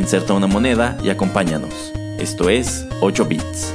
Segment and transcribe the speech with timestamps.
[0.00, 1.92] Inserta una moneda y acompáñanos.
[2.18, 3.74] Esto es 8 bits.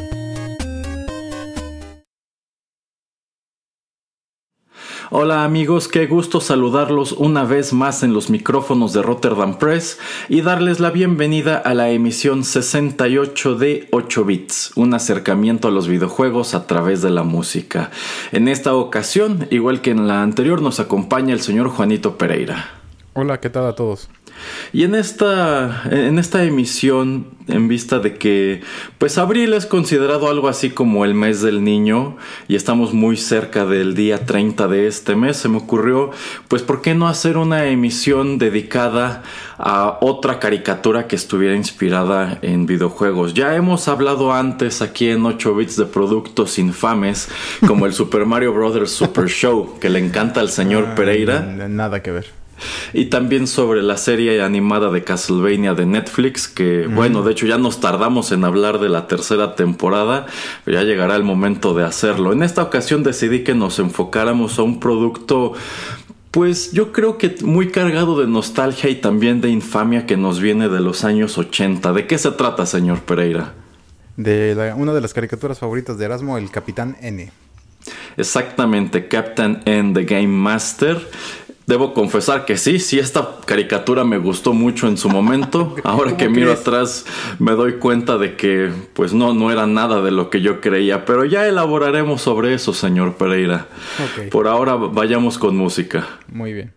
[5.11, 10.41] Hola amigos, qué gusto saludarlos una vez más en los micrófonos de Rotterdam Press y
[10.41, 16.55] darles la bienvenida a la emisión 68 de 8 bits, un acercamiento a los videojuegos
[16.55, 17.91] a través de la música.
[18.31, 22.71] En esta ocasión, igual que en la anterior, nos acompaña el señor Juanito Pereira.
[23.13, 24.09] Hola, ¿qué tal a todos?
[24.73, 28.61] Y en esta, en esta emisión, en vista de que,
[28.97, 33.65] pues abril es considerado algo así como el mes del niño y estamos muy cerca
[33.65, 36.11] del día 30 de este mes, se me ocurrió,
[36.47, 39.23] pues, ¿por qué no hacer una emisión dedicada
[39.57, 43.33] a otra caricatura que estuviera inspirada en videojuegos?
[43.33, 47.29] Ya hemos hablado antes aquí en 8 bits de productos infames
[47.67, 48.65] como el Super Mario Bros.
[48.89, 51.41] Super Show, que le encanta al señor Ah, Pereira.
[51.41, 52.44] Nada que ver.
[52.93, 57.57] Y también sobre la serie animada de Castlevania de Netflix, que bueno, de hecho ya
[57.57, 60.25] nos tardamos en hablar de la tercera temporada,
[60.63, 62.31] pero ya llegará el momento de hacerlo.
[62.31, 65.53] En esta ocasión decidí que nos enfocáramos a un producto,
[66.31, 70.69] pues yo creo que muy cargado de nostalgia y también de infamia que nos viene
[70.69, 71.91] de los años 80.
[71.93, 73.53] ¿De qué se trata, señor Pereira?
[74.17, 77.31] De la- una de las caricaturas favoritas de Erasmo, el Capitán N.
[78.17, 80.97] Exactamente, Captain N the Game Master.
[81.67, 85.75] Debo confesar que sí, sí, esta caricatura me gustó mucho en su momento.
[85.83, 86.61] Ahora que ¿Cómo miro crees?
[86.61, 87.05] atrás
[87.39, 91.05] me doy cuenta de que pues no, no era nada de lo que yo creía.
[91.05, 93.67] Pero ya elaboraremos sobre eso, señor Pereira.
[94.31, 96.07] Por ahora vayamos con música.
[96.27, 96.73] Muy bien.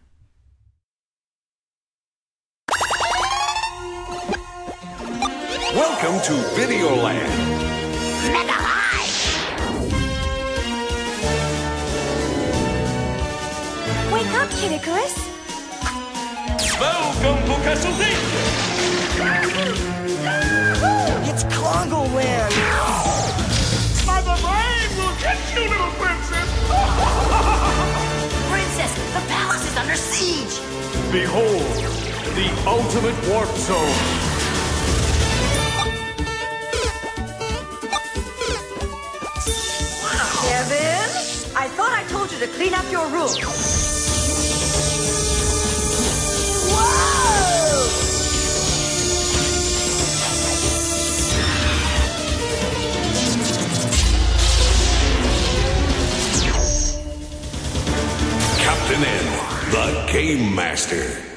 [14.19, 15.15] Wake up, Kid Icarus.
[16.81, 18.43] Welcome to Castlevania.
[21.31, 22.55] It's Congo Land.
[24.05, 26.51] Mother Brain will get you, little princess.
[28.51, 30.59] Princess, the palace is under siege.
[31.13, 31.63] Behold,
[32.35, 33.95] the ultimate warp zone.
[40.43, 41.09] Kevin,
[41.55, 43.88] I thought I told you to clean up your room.
[58.89, 61.28] The Game Master.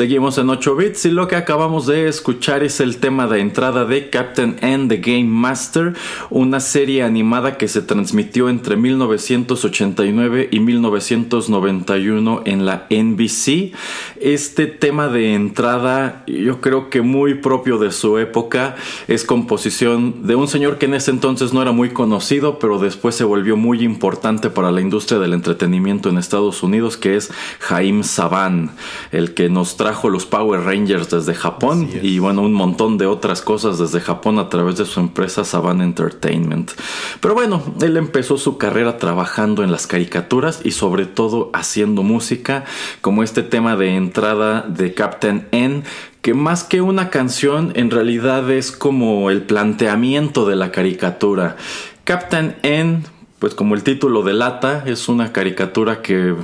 [0.00, 3.84] Seguimos en 8 bits y lo que acabamos de escuchar es el tema de entrada
[3.84, 5.92] de Captain N the Game Master,
[6.30, 13.74] una serie animada que se transmitió entre 1989 y 1991 en la NBC.
[14.18, 20.34] Este tema de entrada yo creo que muy propio de su época es composición de
[20.34, 23.82] un señor que en ese entonces no era muy conocido, pero después se volvió muy
[23.82, 28.70] importante para la industria del entretenimiento en Estados Unidos, que es Jaime Saban,
[29.12, 33.42] el que nos trajo los Power Rangers desde Japón y bueno, un montón de otras
[33.42, 36.70] cosas desde Japón a través de su empresa Saban Entertainment.
[37.20, 42.64] Pero bueno, él empezó su carrera trabajando en las caricaturas y sobre todo haciendo música,
[43.00, 45.82] como este tema de entrada de Captain N,
[46.22, 51.56] que más que una canción en realidad es como el planteamiento de la caricatura.
[52.04, 53.02] Captain N,
[53.40, 56.36] pues como el título delata, es una caricatura que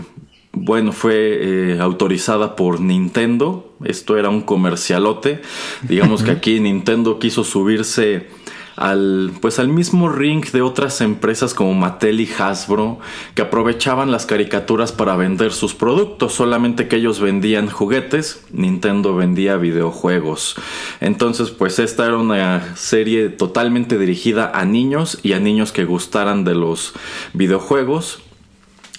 [0.59, 3.75] bueno, fue eh, autorizada por Nintendo.
[3.85, 5.43] Esto era un comercialote.
[5.83, 8.27] Digamos que aquí Nintendo quiso subirse
[8.75, 12.99] al pues al mismo ring de otras empresas como Mattel y Hasbro
[13.35, 19.57] que aprovechaban las caricaturas para vender sus productos, solamente que ellos vendían juguetes, Nintendo vendía
[19.57, 20.57] videojuegos.
[21.01, 26.45] Entonces, pues esta era una serie totalmente dirigida a niños y a niños que gustaran
[26.45, 26.95] de los
[27.35, 28.23] videojuegos.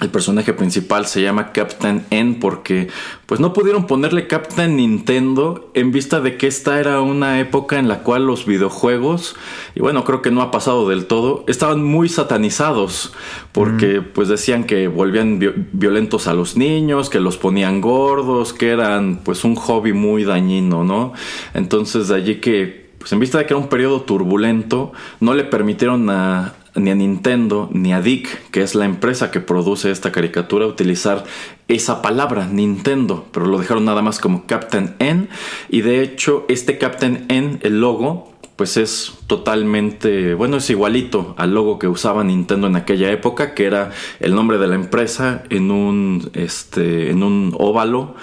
[0.02, 2.88] El personaje principal se llama Captain N porque
[3.26, 7.88] pues no pudieron ponerle Captain Nintendo en vista de que esta era una época en
[7.88, 9.36] la cual los videojuegos
[9.74, 13.14] y bueno creo que no ha pasado del todo estaban muy satanizados
[13.54, 15.40] porque pues decían que volvían
[15.72, 20.84] violentos a los niños que los ponían gordos que eran pues un hobby muy dañino
[20.84, 21.14] no
[21.56, 25.44] entonces de allí que pues en vista de que era un periodo turbulento no le
[25.44, 30.12] permitieron a, ni a Nintendo ni a Dick, que es la empresa que produce esta
[30.12, 31.24] caricatura, utilizar
[31.68, 35.28] esa palabra, Nintendo, pero lo dejaron nada más como Captain N.
[35.70, 41.54] Y de hecho, este Captain N, el logo, pues es totalmente, bueno, es igualito al
[41.54, 45.70] logo que usaba Nintendo en aquella época, que era el nombre de la empresa en
[45.70, 48.16] un, este, en un óvalo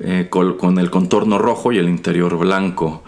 [0.00, 3.02] eh, con, el contorno rojo y el interior blanco.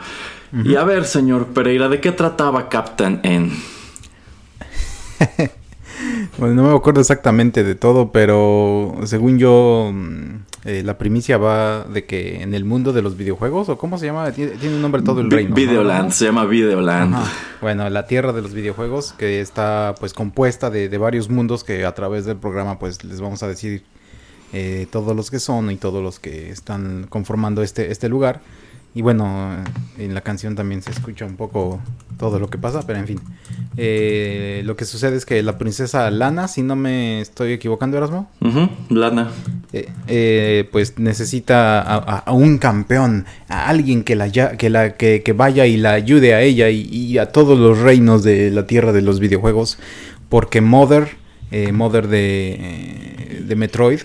[0.64, 3.52] Y a ver, señor Pereira, ¿de qué trataba Captain N?
[6.38, 11.84] bueno, no me acuerdo exactamente de todo, pero según yo, mm, eh, la primicia va
[11.84, 15.02] de que en el mundo de los videojuegos, o cómo se llama, tiene, un nombre
[15.02, 15.54] todo el reino.
[15.54, 17.16] Videoland, se llama Videoland.
[17.60, 21.94] Bueno, la tierra de los videojuegos, que está pues compuesta de, varios mundos que a
[21.94, 23.82] través del programa pues les vamos a decir
[24.52, 28.40] eh, todos los que son y todos los que están conformando este, este lugar.
[28.92, 29.56] Y bueno,
[29.98, 31.80] en la canción también se escucha un poco
[32.18, 33.20] todo lo que pasa, pero en fin.
[33.76, 38.28] Eh, lo que sucede es que la princesa Lana, si no me estoy equivocando, Erasmo.
[38.88, 39.30] Lana.
[39.72, 45.66] Eh, eh, pues necesita a, un campeón, a alguien que, la, que, la, que, vaya
[45.66, 49.20] y la ayude a ella y, a todos los reinos de la tierra de los
[49.20, 49.78] videojuegos.
[50.28, 51.16] Porque Mother,
[51.72, 54.00] Mother de, de Metroid,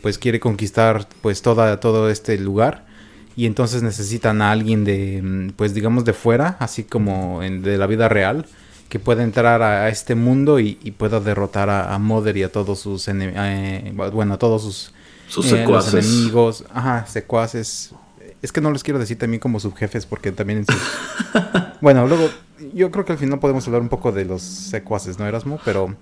[0.00, 2.91] pues quiere conquistar pues toda, todo este lugar
[3.36, 7.78] y entonces necesitan a alguien de, mm, pues digamos de fuera, así como en, de
[7.78, 8.46] la vida real,
[8.88, 13.08] que pueda entrar a, este mundo y, pueda derrotar a, Mother y a todos sus
[13.08, 14.92] eh, bueno, a todos sus,
[15.28, 17.94] sus eh, enemigos, ajá, secuaces.
[18.42, 20.66] Es que no les quiero decir también como subjefes porque también en
[21.80, 22.28] bueno, luego
[22.74, 25.58] yo creo que al final podemos hablar un poco de los secuaces, ¿no, Erasmo?
[25.64, 25.96] Pero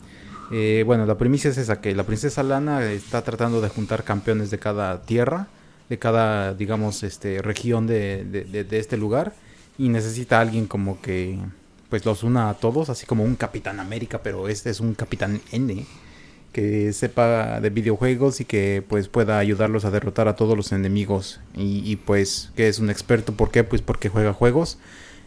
[0.50, 4.50] eh, bueno, la primicia es esa, que la princesa Lana está tratando de juntar campeones
[4.50, 5.46] de cada tierra
[5.90, 9.34] de cada, digamos, este, región de, de, este lugar
[9.76, 11.36] y necesita alguien como que
[11.90, 15.40] pues los una a todos, así como un Capitán América, pero este es un Capitán
[15.50, 15.84] N
[16.52, 21.40] que sepa de videojuegos y que pues pueda ayudarlos a derrotar a todos los enemigos
[21.56, 23.64] y, pues que es un experto, ¿por qué?
[23.64, 24.78] Pues porque juega juegos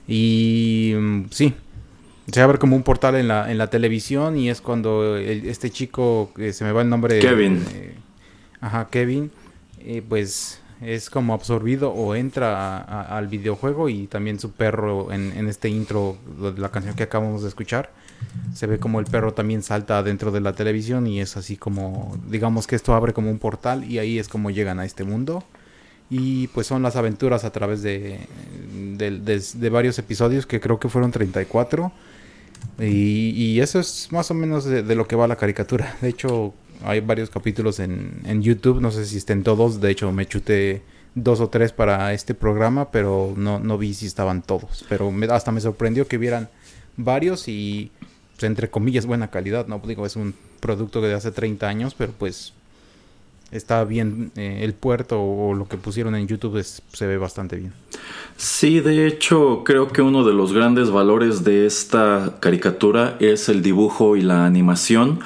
[0.07, 1.55] y mm, sí,
[2.31, 6.31] se abre como un portal en la, en la televisión y es cuando este chico,
[6.33, 7.19] que se me va el nombre...
[7.19, 7.65] Kevin.
[7.73, 7.95] Eh,
[8.61, 9.29] ajá, Kevin
[10.07, 16.17] pues es como absorbido o entra al videojuego y también su perro en, este intro
[16.39, 17.89] de la canción que acabamos de escuchar
[18.53, 22.17] se ve como el perro también salta dentro de la televisión y es así como
[22.29, 25.43] digamos que esto abre como un portal y ahí es como llegan a este mundo.
[26.09, 28.19] Y pues son las aventuras a través de,
[28.97, 31.91] de, varios episodios que creo que fueron 34
[32.79, 35.95] y, y eso es más o menos de, lo que va la caricatura.
[36.01, 36.53] De hecho
[36.83, 40.81] hay varios capítulos en, en YouTube, no sé si estén todos, de hecho me chuté
[41.15, 44.85] dos o tres para este programa, pero no, no vi si estaban todos.
[44.89, 46.49] Pero hasta me sorprendió que vieran
[46.97, 47.91] varios y,
[48.33, 49.79] pues, entre comillas, buena calidad, ¿no?
[49.85, 52.53] Digo, es un producto de hace 30 años, pero pues
[53.53, 57.73] está bien eh, el puerto o lo que pusieron en YouTube se ve bastante bien.
[58.35, 63.61] Sí, de hecho creo que uno de los grandes valores de esta caricatura es el
[63.61, 65.19] dibujo y la animación,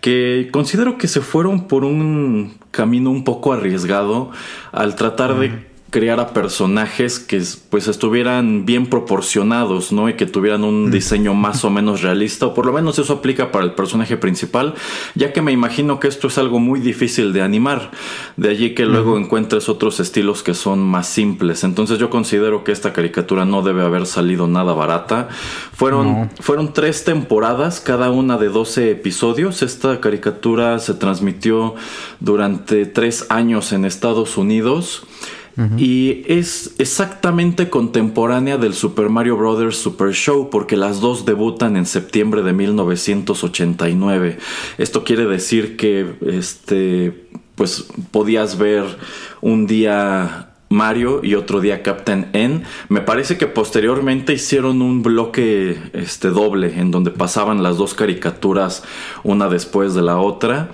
[0.00, 4.30] que considero que se fueron por un camino un poco arriesgado
[4.72, 10.08] al tratar de crear a personajes que pues estuvieran bien proporcionados, ¿no?
[10.08, 10.90] Y que tuvieran un mm.
[10.90, 14.74] diseño más o menos realista, o por lo menos eso aplica para el personaje principal,
[15.14, 17.92] ya que me imagino que esto es algo muy difícil de animar,
[18.36, 21.62] de allí que luego encuentres otros estilos que son más simples.
[21.62, 25.28] Entonces yo considero que esta caricatura no debe haber salido nada barata.
[25.74, 29.62] Fueron, fueron tres temporadas, cada una de 12 episodios.
[29.62, 31.76] Esta caricatura se transmitió
[32.18, 35.04] durante tres años en Estados Unidos.
[35.76, 39.76] Y es exactamente contemporánea del Super Mario Bros.
[39.76, 44.38] Super Show porque las dos debutan en septiembre de 1989.
[44.78, 48.84] Esto quiere decir que este pues podías ver
[49.40, 52.62] un día Mario y otro día Captain N.
[52.88, 58.82] Me parece que posteriormente hicieron un bloque este doble en donde pasaban las dos caricaturas
[59.22, 60.70] una después de la otra.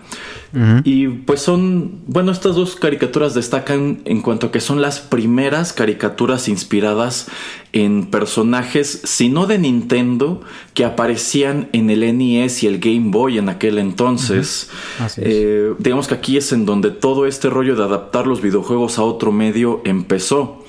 [0.85, 5.73] Y pues son, bueno, estas dos caricaturas destacan en cuanto a que son las primeras
[5.73, 7.29] caricaturas inspiradas
[7.73, 10.41] en personajes, si no de Nintendo,
[10.75, 14.71] que aparecían en el NES y el Game Boy en aquel entonces.
[14.99, 15.27] Así es.
[15.29, 19.03] Eh, digamos que aquí es en donde todo este rollo de adaptar los videojuegos a
[19.03, 20.65] otro medio empezó.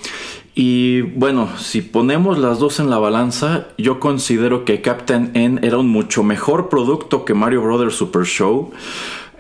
[0.54, 5.78] Y bueno, si ponemos las dos en la balanza, yo considero que Captain N era
[5.78, 8.72] un mucho mejor producto que Mario Brothers Super Show.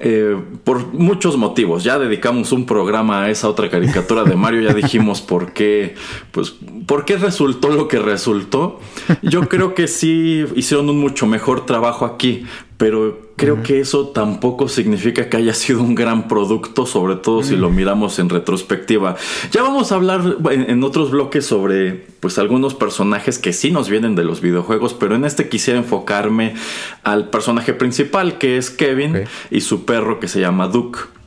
[0.03, 1.83] Eh, por muchos motivos.
[1.83, 4.61] Ya dedicamos un programa a esa otra caricatura de Mario.
[4.61, 5.95] Ya dijimos por qué,
[6.31, 6.53] pues,
[6.87, 8.79] por qué resultó lo que resultó.
[9.21, 12.45] Yo creo que sí hicieron un mucho mejor trabajo aquí,
[12.81, 17.55] pero creo que eso tampoco significa que haya sido un gran producto, sobre todo si
[17.55, 19.17] lo miramos en retrospectiva.
[19.51, 23.87] Ya vamos a hablar en, en otros bloques sobre pues algunos personajes que sí nos
[23.87, 26.55] vienen de los videojuegos, pero en este quisiera enfocarme
[27.03, 31.20] al personaje principal que es Kevin y su perro que se llama Duke.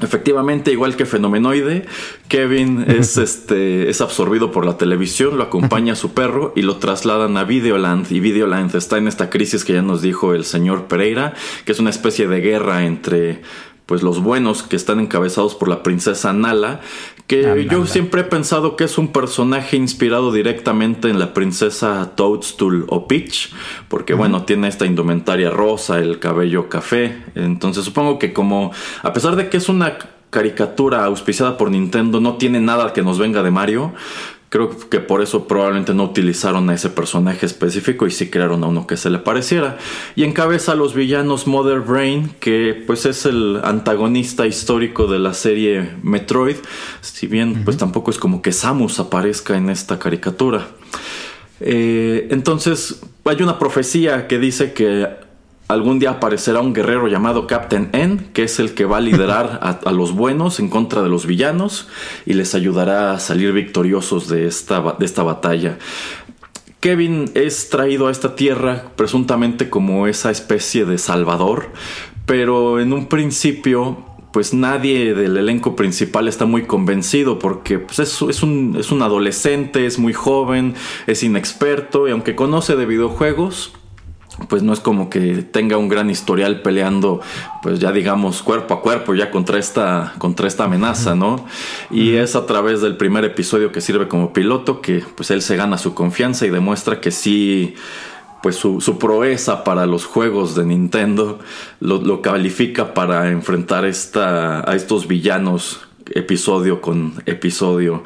[0.00, 1.86] Efectivamente, igual que Fenomenoide,
[2.28, 6.76] Kevin es, este, es absorbido por la televisión, lo acompaña a su perro y lo
[6.76, 8.10] trasladan a Videoland.
[8.10, 11.80] Y Videoland está en esta crisis que ya nos dijo el señor Pereira, que es
[11.80, 13.42] una especie de guerra entre
[13.86, 16.82] pues los buenos que están encabezados por la princesa Nala,
[17.28, 22.12] que Ah, yo siempre he pensado que es un personaje inspirado directamente en la princesa
[22.16, 23.52] Toadstool o Peach,
[23.88, 29.36] porque bueno, tiene esta indumentaria rosa, el cabello café, entonces supongo que como, a pesar
[29.36, 29.98] de que es una
[30.30, 33.92] caricatura auspiciada por Nintendo, no tiene nada que nos venga de Mario,
[34.48, 38.68] creo que por eso probablemente no utilizaron a ese personaje específico y sí crearon a
[38.68, 39.78] uno que se le pareciera.
[40.16, 45.34] Y encabeza a los villanos Mother Brain, que pues es el antagonista histórico de la
[45.34, 46.56] serie Metroid,
[47.00, 50.68] si bien pues tampoco es como que Samus aparezca en esta caricatura.
[51.60, 55.27] Eh, entonces hay una profecía que dice que
[55.68, 59.60] algún día aparecerá un guerrero llamado Captain N, que es el que va a liderar
[59.62, 61.88] a, a los buenos en contra de los villanos
[62.26, 65.78] y les ayudará a salir victoriosos de esta, de esta batalla.
[66.80, 71.70] Kevin es traído a esta tierra presuntamente como esa especie de salvador,
[72.24, 78.22] pero en un principio pues nadie del elenco principal está muy convencido porque pues, es,
[78.22, 80.74] es un, es un adolescente, es muy joven,
[81.06, 83.72] es inexperto y aunque conoce de videojuegos,
[84.46, 87.20] pues no es como que tenga un gran historial peleando,
[87.62, 91.44] pues ya digamos cuerpo a cuerpo ya contra esta, contra esta amenaza, ¿no?
[91.90, 95.56] Y es a través del primer episodio que sirve como piloto que pues él se
[95.56, 97.74] gana su confianza y demuestra que sí,
[98.42, 101.40] pues su, su proeza para los juegos de Nintendo
[101.80, 105.80] lo, lo califica para enfrentar esta, a estos villanos
[106.14, 108.04] episodio con episodio.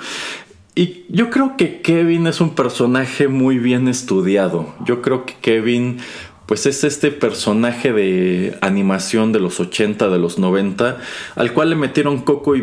[0.75, 4.75] Y yo creo que Kevin es un personaje muy bien estudiado.
[4.87, 5.99] Yo creo que Kevin,
[6.47, 10.99] pues es este personaje de animación de los 80, de los 90,
[11.37, 12.63] al cual le metieron coco y,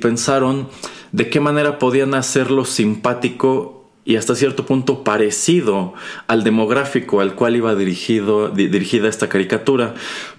[0.00, 0.68] pensaron
[1.12, 5.94] de qué manera podían hacerlo simpático y hasta cierto punto parecido
[6.26, 9.94] al demográfico al cual iba dirigido, di- dirigida esta caricatura.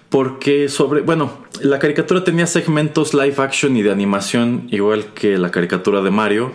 [0.08, 1.32] Porque sobre, bueno,
[1.62, 6.52] la caricatura tenía segmentos live action y de animación, igual que la caricatura de Mario.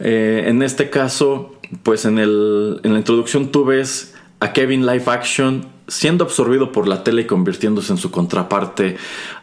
[0.00, 5.04] Eh, en este caso, pues en, el, en la introducción tú ves a Kevin live
[5.06, 8.96] action siendo absorbido por la tele y convirtiéndose en su contraparte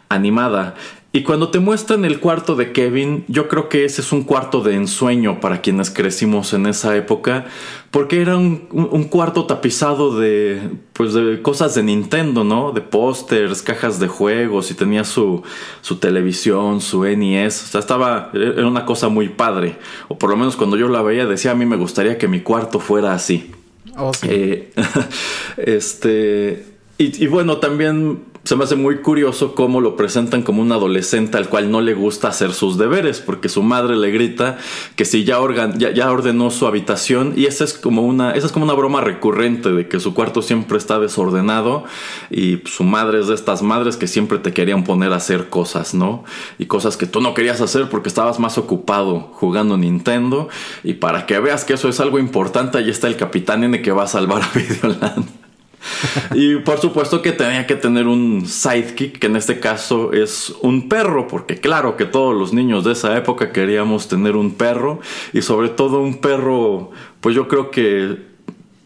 [0.08, 0.74] animada.
[1.12, 4.62] Y cuando te muestran el cuarto de Kevin, yo creo que ese es un cuarto
[4.62, 7.46] de ensueño para quienes crecimos en esa época,
[7.94, 10.60] porque era un, cuarto tapizado de,
[10.94, 12.72] pues de cosas de Nintendo, ¿no?
[12.72, 15.44] De pósters, cajas de juegos y tenía su,
[15.80, 19.76] su televisión, su NES, o sea, estaba, era una cosa muy padre,
[20.08, 22.40] o por lo menos cuando yo la veía decía, a mí me gustaría que mi
[22.40, 23.52] cuarto fuera así.
[23.96, 24.26] Oh, sí.
[24.28, 24.72] Eh,
[25.56, 26.66] este.
[26.98, 31.38] Y, y bueno, también se me hace muy curioso cómo lo presentan como un adolescente
[31.38, 34.58] al cual no le gusta hacer sus deberes, porque su madre le grita
[34.96, 38.46] que si ya, organ- ya, ya ordenó su habitación, y esa es como una, esa
[38.46, 41.84] es como una broma recurrente de que su cuarto siempre está desordenado,
[42.30, 45.94] y su madre es de estas madres que siempre te querían poner a hacer cosas,
[45.94, 46.24] ¿no?
[46.58, 50.48] Y cosas que tú no querías hacer porque estabas más ocupado jugando Nintendo,
[50.82, 53.90] y para que veas que eso es algo importante, ahí está el Capitán N que
[53.92, 55.43] va a salvar a Videoland.
[56.34, 60.88] Y por supuesto que tenía que tener un sidekick, que en este caso es un
[60.88, 65.00] perro, porque claro que todos los niños de esa época queríamos tener un perro,
[65.32, 68.34] y sobre todo un perro, pues yo creo que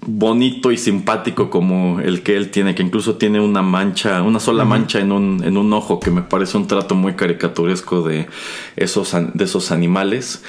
[0.00, 4.64] bonito y simpático como el que él tiene, que incluso tiene una mancha, una sola
[4.64, 8.26] mancha en un, en un ojo, que me parece un trato muy caricaturesco de
[8.76, 10.43] esos, de esos animales.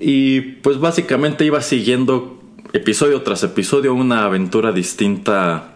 [0.00, 2.40] Y pues básicamente iba siguiendo
[2.72, 5.71] episodio tras episodio una aventura distinta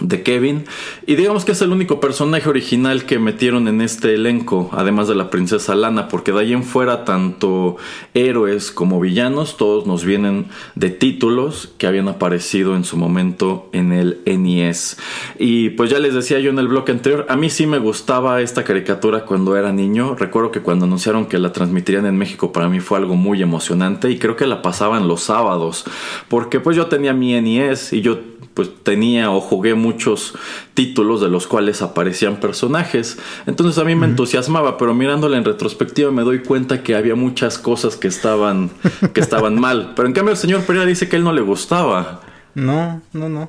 [0.00, 0.64] de Kevin.
[1.06, 5.14] Y digamos que es el único personaje original que metieron en este elenco, además de
[5.14, 7.76] la princesa Lana, porque de ahí en fuera tanto
[8.12, 13.92] héroes como villanos, todos nos vienen de títulos que habían aparecido en su momento en
[13.92, 14.98] el NES.
[15.38, 18.42] Y pues ya les decía yo en el bloque anterior, a mí sí me gustaba
[18.42, 20.14] esta caricatura cuando era niño.
[20.14, 24.10] Recuerdo que cuando anunciaron que la transmitirían en México para mí fue algo muy emocionante
[24.10, 25.84] y creo que la pasaban los sábados,
[26.28, 28.18] porque pues yo tenía mi NES y yo
[28.56, 30.34] pues tenía o jugué muchos
[30.74, 33.18] títulos de los cuales aparecían personajes.
[33.46, 37.58] Entonces a mí me entusiasmaba, pero mirándola en retrospectiva me doy cuenta que había muchas
[37.58, 38.70] cosas que estaban,
[39.14, 39.92] que estaban mal.
[39.94, 42.20] Pero en cambio el señor Pereira dice que a él no le gustaba.
[42.54, 43.48] No, no, no.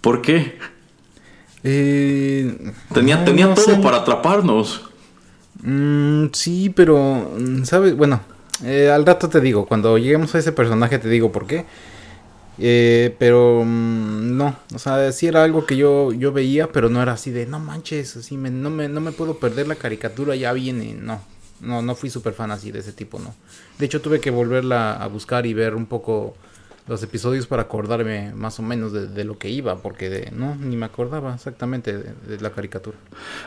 [0.00, 0.58] ¿Por qué?
[1.64, 3.76] Eh, Tenía, no, tenía no todo sé.
[3.76, 4.82] para atraparnos.
[5.62, 7.30] Mm, sí, pero,
[7.64, 7.96] ¿sabes?
[7.96, 8.20] Bueno,
[8.64, 11.64] eh, al rato te digo, cuando lleguemos a ese personaje te digo por qué.
[12.64, 17.02] Eh, pero mm, no, o sea, sí era algo que yo, yo veía, pero no
[17.02, 20.36] era así de, no manches, así me, no, me, no me puedo perder la caricatura,
[20.36, 21.20] ya viene, no.
[21.60, 23.34] No, no fui súper fan así de ese tipo, no.
[23.78, 26.36] De hecho, tuve que volverla a buscar y ver un poco
[26.88, 30.56] los episodios para acordarme más o menos de, de lo que iba, porque de, no,
[30.56, 32.96] ni me acordaba exactamente de, de la caricatura.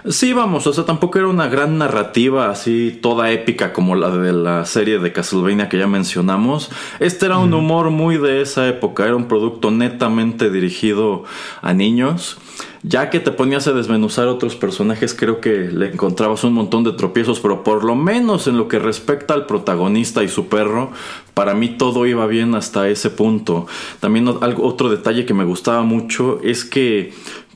[0.10, 4.32] Sí, vamos, o sea, tampoco era una gran narrativa así toda épica como la de
[4.32, 6.70] la serie de Castlevania que ya mencionamos.
[7.00, 11.24] Este era un humor muy de esa época, era un producto netamente dirigido
[11.62, 12.38] a niños.
[12.88, 16.92] Ya que te ponías a desmenuzar otros personajes, creo que le encontrabas un montón de
[16.92, 20.92] tropiezos, pero por lo menos en lo que respecta al protagonista y su perro,
[21.34, 23.66] para mí todo iba bien hasta ese punto.
[24.00, 27.12] También otro detalle que me gustaba mucho es que,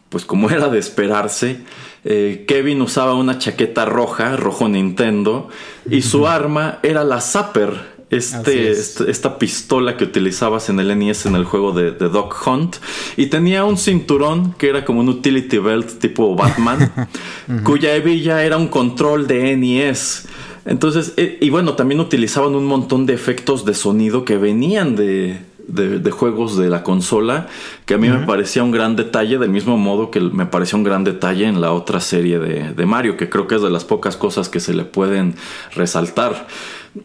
[0.09, 1.59] pues como era de esperarse,
[2.05, 5.49] eh, Kevin usaba una chaqueta roja, rojo Nintendo,
[5.87, 7.98] y su arma era la Zapper.
[8.11, 8.79] Este, es.
[8.79, 12.77] este- esta pistola que utilizabas en el NES en el juego de, de Dog Hunt.
[13.17, 16.91] Y tenía un cinturón que era como un utility belt tipo Batman
[17.63, 20.25] cuya hebilla era un control de NES
[20.65, 25.37] entonces eh, y bueno también utilizaban un montón de efectos de sonido que venían de,
[25.67, 27.47] de- de juegos de la consola
[27.85, 30.83] que a mí me parecía un gran detalle del mismo modo que me parecía un
[30.83, 33.85] gran detalle en la otra serie de, de Mario que creo que es de las
[33.85, 35.35] pocas cosas que se le pueden
[35.75, 36.47] resaltar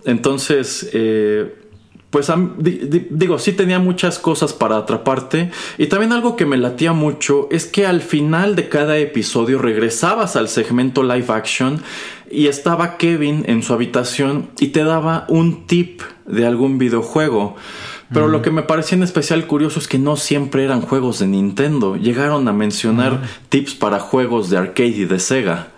[0.04, 1.54] entonces eh,
[2.14, 2.30] pues
[3.10, 5.50] digo, sí tenía muchas cosas para atraparte.
[5.78, 10.36] Y también algo que me latía mucho es que al final de cada episodio regresabas
[10.36, 11.82] al segmento live action
[12.30, 17.56] y estaba Kevin en su habitación y te daba un tip de algún videojuego.
[18.12, 21.26] Pero lo que me parecía en especial curioso es que no siempre eran juegos de
[21.26, 21.96] Nintendo.
[21.96, 25.70] Llegaron a mencionar tips para juegos de arcade y de Sega.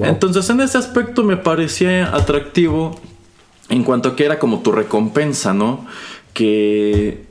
[0.00, 3.00] Entonces en ese aspecto me parecía atractivo
[3.72, 5.86] en cuanto a que era como tu recompensa, ¿no?
[6.34, 7.24] Que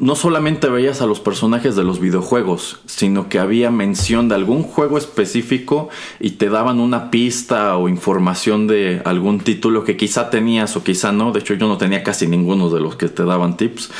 [0.00, 4.62] no solamente veías a los personajes de los videojuegos, sino que había mención de algún
[4.62, 10.74] juego específico y te daban una pista o información de algún título que quizá tenías
[10.76, 11.30] o quizá no.
[11.30, 13.90] De hecho, yo no tenía casi ninguno de los que te daban tips.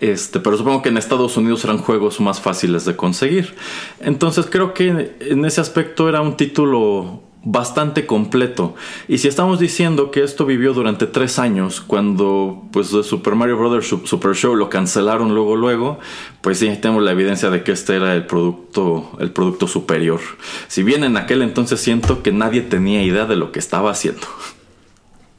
[0.00, 3.56] Este, pero supongo que en Estados Unidos eran juegos más fáciles de conseguir.
[3.98, 8.74] Entonces creo que en ese aspecto era un título bastante completo.
[9.08, 13.56] Y si estamos diciendo que esto vivió durante tres años, cuando pues de Super Mario
[13.56, 13.86] Bros.
[13.86, 15.98] Su- Super Show lo cancelaron luego luego,
[16.42, 20.20] pues sí tenemos la evidencia de que este era el producto, el producto superior.
[20.68, 24.26] Si bien en aquel entonces siento que nadie tenía idea de lo que estaba haciendo.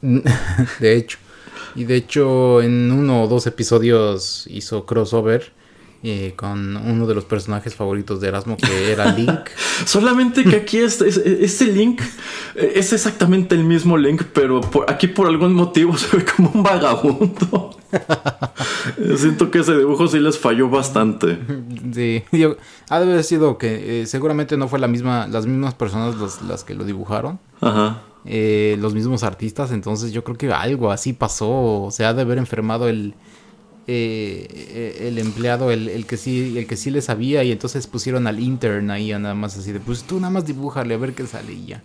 [0.80, 1.18] De hecho.
[1.74, 5.52] Y de hecho, en uno o dos episodios hizo crossover
[6.04, 9.40] eh, con uno de los personajes favoritos de Erasmo, que era Link.
[9.86, 12.00] Solamente que aquí es, es- ese link
[12.56, 16.50] eh, es exactamente el mismo link, pero por, aquí por algún motivo se ve como
[16.54, 17.76] un vagabundo.
[19.16, 21.38] Siento que ese dibujo sí les falló bastante.
[21.92, 22.22] Sí,
[22.88, 26.42] ha de haber sido que eh, seguramente no fue la misma, las mismas personas los-
[26.42, 27.38] las que lo dibujaron.
[27.60, 28.02] Ajá.
[28.24, 32.38] eh, los mismos artistas, entonces yo creo que algo así pasó, se ha de haber
[32.38, 33.14] enfermado el
[33.86, 38.26] eh, el empleado, el, el que sí, el que sí le sabía, y entonces pusieron
[38.26, 41.26] al intern ahí nada más así de pues tú nada más dibújale a ver qué
[41.26, 41.82] sale y ya.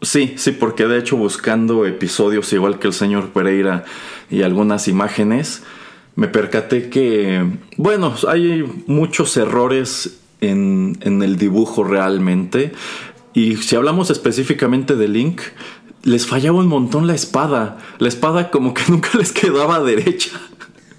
[0.00, 3.84] Sí, sí, porque de hecho buscando episodios igual que el señor Pereira
[4.30, 5.62] y algunas imágenes,
[6.14, 7.44] me percaté que,
[7.76, 12.72] bueno, hay muchos errores en, en el dibujo realmente.
[13.34, 15.40] Y si hablamos específicamente de Link,
[16.02, 17.78] les fallaba un montón la espada.
[17.98, 20.30] La espada como que nunca les quedaba derecha.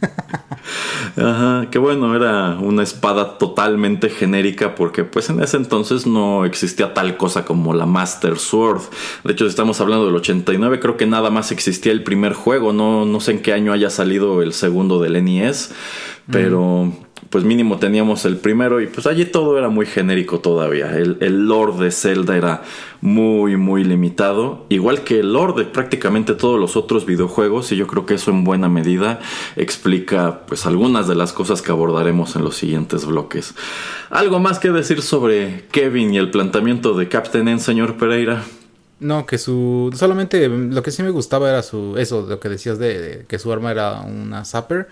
[1.18, 6.94] Ajá, que bueno, era una espada totalmente genérica porque pues en ese entonces no existía
[6.94, 8.82] tal cosa como la Master Sword.
[9.24, 12.74] De hecho, si estamos hablando del 89, creo que nada más existía el primer juego,
[12.74, 15.74] no, no sé en qué año haya salido el segundo del NES,
[16.32, 16.94] pero
[17.30, 20.98] pues mínimo teníamos el primero y pues allí todo era muy genérico todavía.
[20.98, 22.64] El, el lore de Zelda era
[23.02, 27.86] muy, muy limitado, igual que el lore de prácticamente todos los otros videojuegos y yo
[27.88, 29.20] creo que eso en buena medida
[29.56, 33.54] explica pues algunas de las cosas que abordaremos en los siguientes bloques.
[34.10, 38.44] ¿Algo más que decir sobre Kevin y el planteamiento de Captain N, señor Pereira?
[39.00, 39.92] No, que su.
[39.96, 41.96] Solamente lo que sí me gustaba era su.
[41.98, 44.90] Eso, lo que decías de, de que su arma era una zapper.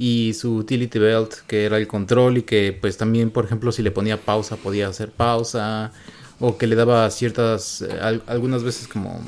[0.00, 2.38] Y su utility belt, que era el control.
[2.38, 5.92] Y que, pues también, por ejemplo, si le ponía pausa, podía hacer pausa.
[6.40, 7.82] O que le daba ciertas.
[7.82, 9.20] eh, al- algunas veces, como.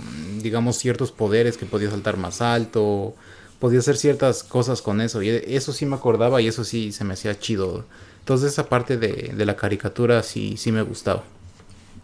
[0.42, 3.14] Digamos, ciertos poderes que podía saltar más alto.
[3.60, 5.22] Podía hacer ciertas cosas con eso.
[5.22, 6.40] Y eso sí me acordaba.
[6.40, 7.84] Y eso sí se me hacía chido.
[8.20, 11.22] Entonces, esa parte de, de la caricatura sí, sí me gustaba.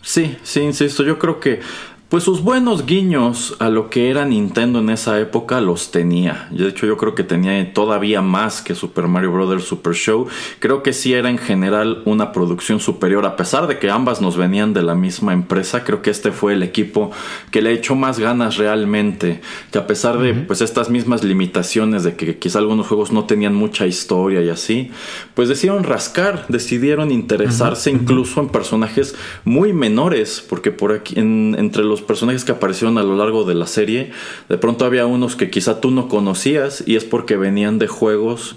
[0.03, 1.61] Sí, sí, insisto, yo creo que
[2.09, 6.49] pues sus buenos guiños a lo que era Nintendo en esa época los tenía.
[6.51, 9.65] De hecho, yo creo que tenía todavía más que Super Mario Bros.
[9.65, 10.27] Super Show.
[10.59, 14.39] Creo que sí era en general una producción superior, a pesar de que ambas nos
[14.39, 15.85] venían de la misma empresa.
[15.85, 17.11] Creo que este fue el equipo
[17.51, 19.43] que le echó más ganas realmente.
[19.71, 23.55] Que a pesar de pues estas mismas limitaciones de que quizá algunos juegos no tenían
[23.55, 24.91] mucha historia y así,
[25.35, 31.85] pues decidieron rascar, decidieron interesarse incluso en personajes muy menores, porque por aquí en- entre
[31.85, 34.13] los personajes que aparecieron a lo largo de la serie,
[34.49, 38.57] de pronto había unos que quizá tú no conocías y es porque venían de juegos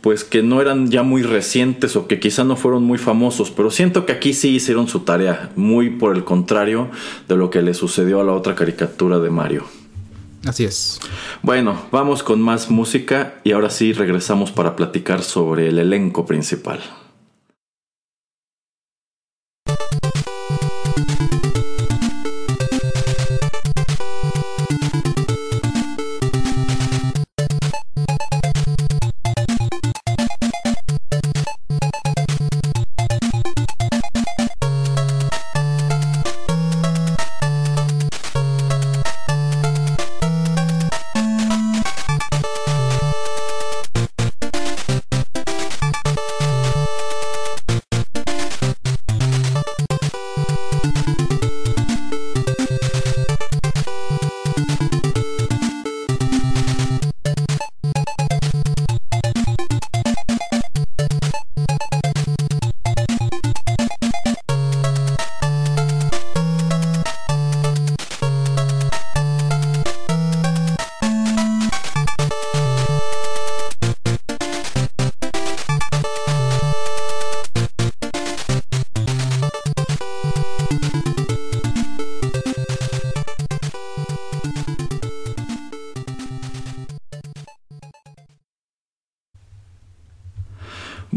[0.00, 3.70] pues que no eran ya muy recientes o que quizá no fueron muy famosos, pero
[3.70, 6.88] siento que aquí sí hicieron su tarea, muy por el contrario
[7.26, 9.64] de lo que le sucedió a la otra caricatura de Mario.
[10.46, 11.00] Así es.
[11.42, 16.80] Bueno, vamos con más música y ahora sí regresamos para platicar sobre el elenco principal.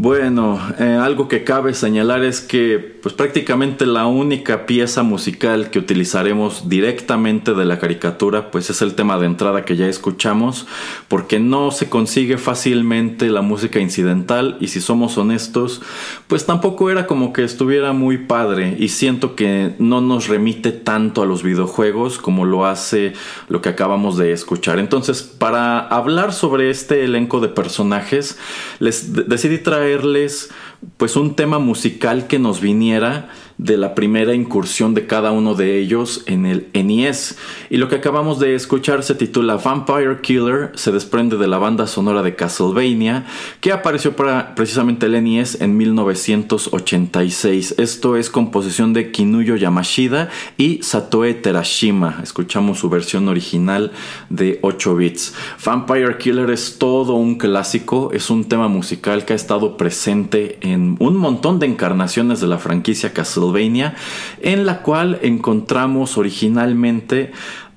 [0.02, 5.78] Bueno, eh, algo que cabe señalar es que pues prácticamente la única pieza musical que
[5.78, 10.66] utilizaremos directamente de la caricatura pues es el tema de entrada que ya escuchamos
[11.06, 15.82] porque no se consigue fácilmente la música incidental y si somos honestos
[16.26, 21.22] pues tampoco era como que estuviera muy padre y siento que no nos remite tanto
[21.22, 23.12] a los videojuegos como lo hace
[23.48, 24.80] lo que acabamos de escuchar.
[24.80, 28.36] Entonces para hablar sobre este elenco de personajes
[28.80, 29.58] les de- decidí
[29.92, 30.50] traerles
[30.96, 35.78] pues un tema musical que nos viniera de la primera incursión de cada uno de
[35.78, 37.36] ellos en el NES.
[37.70, 41.86] Y lo que acabamos de escuchar se titula Vampire Killer, se desprende de la banda
[41.86, 43.26] sonora de Castlevania,
[43.60, 47.76] que apareció para precisamente el NES en 1986.
[47.78, 52.18] Esto es composición de Kinuyo Yamashida y Satoe Terashima.
[52.22, 53.92] Escuchamos su versión original
[54.28, 55.34] de 8 bits.
[55.64, 60.71] Vampire Killer es todo un clásico, es un tema musical que ha estado presente en
[60.76, 63.94] un montón de encarnaciones de la franquicia Castlevania,
[64.40, 67.32] en la cual encontramos originalmente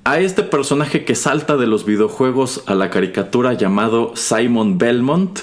[0.06, 5.40] a este personaje que salta de los videojuegos a la caricatura llamado Simon Belmont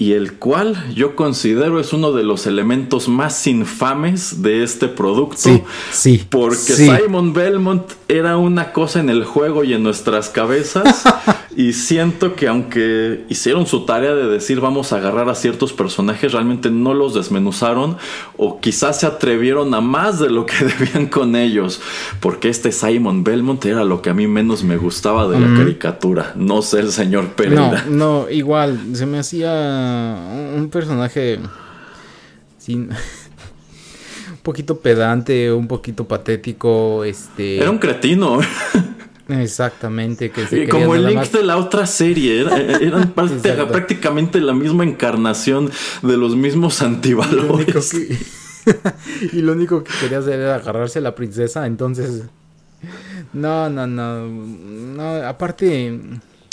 [0.00, 5.36] y el cual yo considero es uno de los elementos más infames de este producto.
[5.36, 6.88] Sí, sí, Porque sí.
[6.88, 11.04] Simon Belmont era una cosa en el juego y en nuestras cabezas.
[11.54, 16.32] y siento que aunque hicieron su tarea de decir vamos a agarrar a ciertos personajes,
[16.32, 17.98] realmente no los desmenuzaron
[18.38, 21.82] o quizás se atrevieron a más de lo que debían con ellos.
[22.20, 26.32] Porque este Simon Belmont era lo que a mí menos me gustaba de la caricatura.
[26.36, 27.84] No sé el señor No, Pereira.
[27.86, 31.38] no, igual, se me hacía un un personaje
[32.58, 32.90] sin
[34.30, 38.40] un poquito pedante, un poquito patético, este Era un cretino.
[39.28, 43.52] Exactamente, que se Y como el Link más- de la otra serie, era- eran parte-
[43.66, 45.70] prácticamente la misma encarnación
[46.02, 47.90] de los mismos Lo antivalores.
[47.90, 48.18] que-
[49.32, 52.24] y lo único que quería hacer era agarrarse a la princesa, entonces...
[53.32, 54.26] No, no, no.
[54.26, 56.00] No, aparte,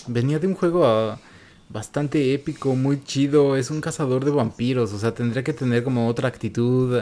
[0.07, 1.19] venía de un juego ah,
[1.69, 3.55] bastante épico, muy chido.
[3.55, 7.01] Es un cazador de vampiros, o sea, tendría que tener como otra actitud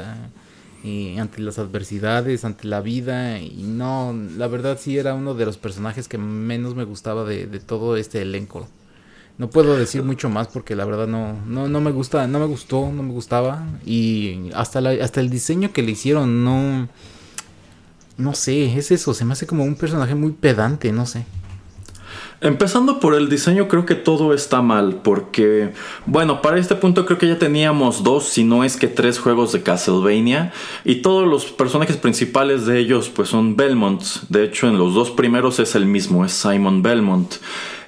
[0.84, 3.40] y ante las adversidades, ante la vida.
[3.40, 7.48] Y no, la verdad sí era uno de los personajes que menos me gustaba de,
[7.48, 8.68] de todo este elenco.
[9.38, 12.46] No puedo decir mucho más porque la verdad no, no, no me gusta, no me
[12.46, 13.66] gustó, no me gustaba.
[13.86, 16.88] Y hasta la, hasta el diseño que le hicieron, no.
[18.18, 21.26] No sé, es eso, se me hace como un personaje muy pedante, no sé.
[22.42, 25.72] Empezando por el diseño, creo que todo está mal, porque,
[26.06, 29.54] bueno, para este punto creo que ya teníamos dos, si no es que tres juegos
[29.54, 30.52] de Castlevania,
[30.84, 34.28] y todos los personajes principales de ellos, pues son Belmonts.
[34.30, 37.36] De hecho, en los dos primeros es el mismo, es Simon Belmont.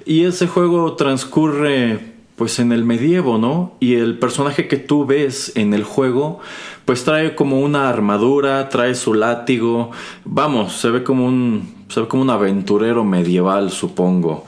[0.06, 3.76] Y ese juego transcurre, pues, en el medievo, ¿no?
[3.80, 6.40] Y el personaje que tú ves en el juego,
[6.86, 9.90] pues trae como una armadura, trae su látigo,
[10.24, 14.44] vamos, se ve como un, se ve como un aventurero medieval, supongo.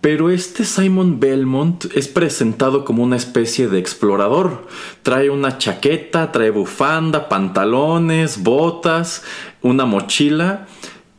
[0.00, 4.66] Pero este Simon Belmont es presentado como una especie de explorador.
[5.02, 9.22] Trae una chaqueta, trae bufanda, pantalones, botas,
[9.60, 10.66] una mochila.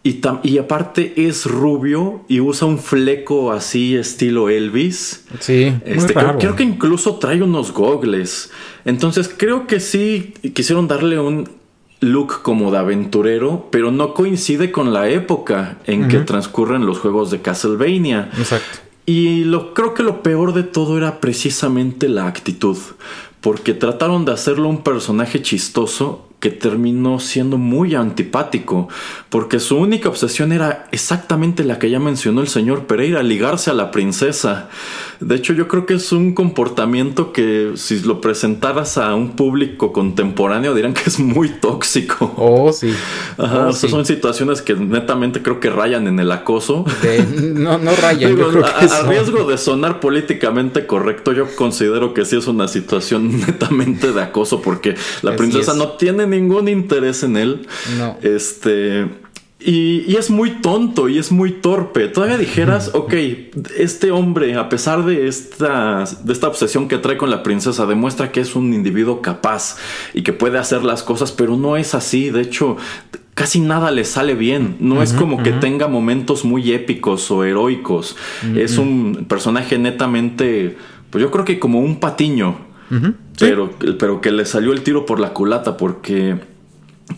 [0.03, 5.25] Y, y aparte es rubio y usa un fleco así estilo Elvis.
[5.39, 8.49] Sí, Este, creo, creo que incluso trae unos gogles.
[8.83, 11.60] Entonces creo que sí quisieron darle un
[12.01, 17.31] look como de aventurero, pero no coincide con la época en que transcurren los juegos
[17.31, 18.29] de Castlevania.
[18.37, 18.79] Exacto.
[19.05, 22.77] Y lo, creo que lo peor de todo era precisamente la actitud,
[23.39, 28.89] porque trataron de hacerlo un personaje chistoso que terminó siendo muy antipático,
[29.29, 33.73] porque su única obsesión era exactamente la que ya mencionó el señor Pereira, ligarse a
[33.73, 34.67] la princesa.
[35.19, 39.93] De hecho, yo creo que es un comportamiento que si lo presentaras a un público
[39.93, 42.33] contemporáneo dirán que es muy tóxico.
[42.37, 42.91] Oh, sí.
[43.37, 43.89] Ajá, Oh, o sea, sí.
[43.89, 46.85] son situaciones que netamente creo que rayan en el acoso.
[47.03, 47.23] De-
[47.53, 51.33] no, no rayan, Digo, yo creo a, que a son- riesgo de sonar políticamente correcto,
[51.33, 55.77] yo considero que sí es una situación netamente de acoso porque la Así princesa es.
[55.77, 57.67] no tiene ningún interés en él.
[57.97, 58.17] No.
[58.21, 59.07] Este.
[59.63, 62.07] Y, y es muy tonto y es muy torpe.
[62.07, 63.13] Todavía dijeras, ok,
[63.77, 68.31] este hombre, a pesar de esta, de esta obsesión que trae con la princesa, demuestra
[68.31, 69.77] que es un individuo capaz
[70.15, 72.31] y que puede hacer las cosas, pero no es así.
[72.31, 72.77] De hecho,
[73.35, 74.77] casi nada le sale bien.
[74.79, 78.15] No es como que tenga momentos muy épicos o heroicos.
[78.55, 80.77] Es un personaje netamente,
[81.09, 82.70] pues yo creo que como un patiño.
[83.39, 86.37] Pero, pero que le salió el tiro por la culata porque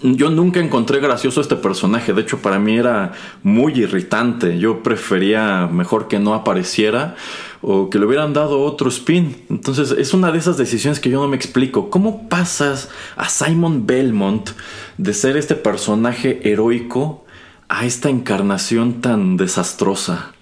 [0.02, 2.14] yo nunca encontré gracioso este personaje.
[2.14, 4.58] De hecho, para mí era muy irritante.
[4.58, 7.16] Yo prefería mejor que no apareciera
[7.62, 9.36] o que le hubieran dado otro spin.
[9.50, 11.90] Entonces, es una de esas decisiones que yo no me explico.
[11.90, 14.50] ¿Cómo pasas a Simon Belmont
[14.98, 17.26] de ser este personaje heroico
[17.70, 20.34] a esta encarnación tan desastrosa?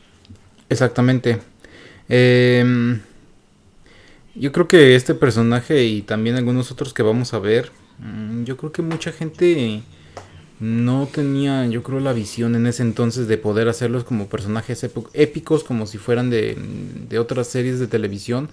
[0.70, 1.40] Exactamente.
[2.08, 3.00] Em,
[4.36, 8.58] yo creo que este personaje y también algunos otros que vamos a ver, mm, yo
[8.58, 9.82] creo que mucha gente
[10.60, 15.64] no tenía, yo creo, la visión en ese entonces de poder hacerlos como personajes épicos,
[15.64, 16.58] como si fueran de,
[17.10, 18.50] de otras series de televisión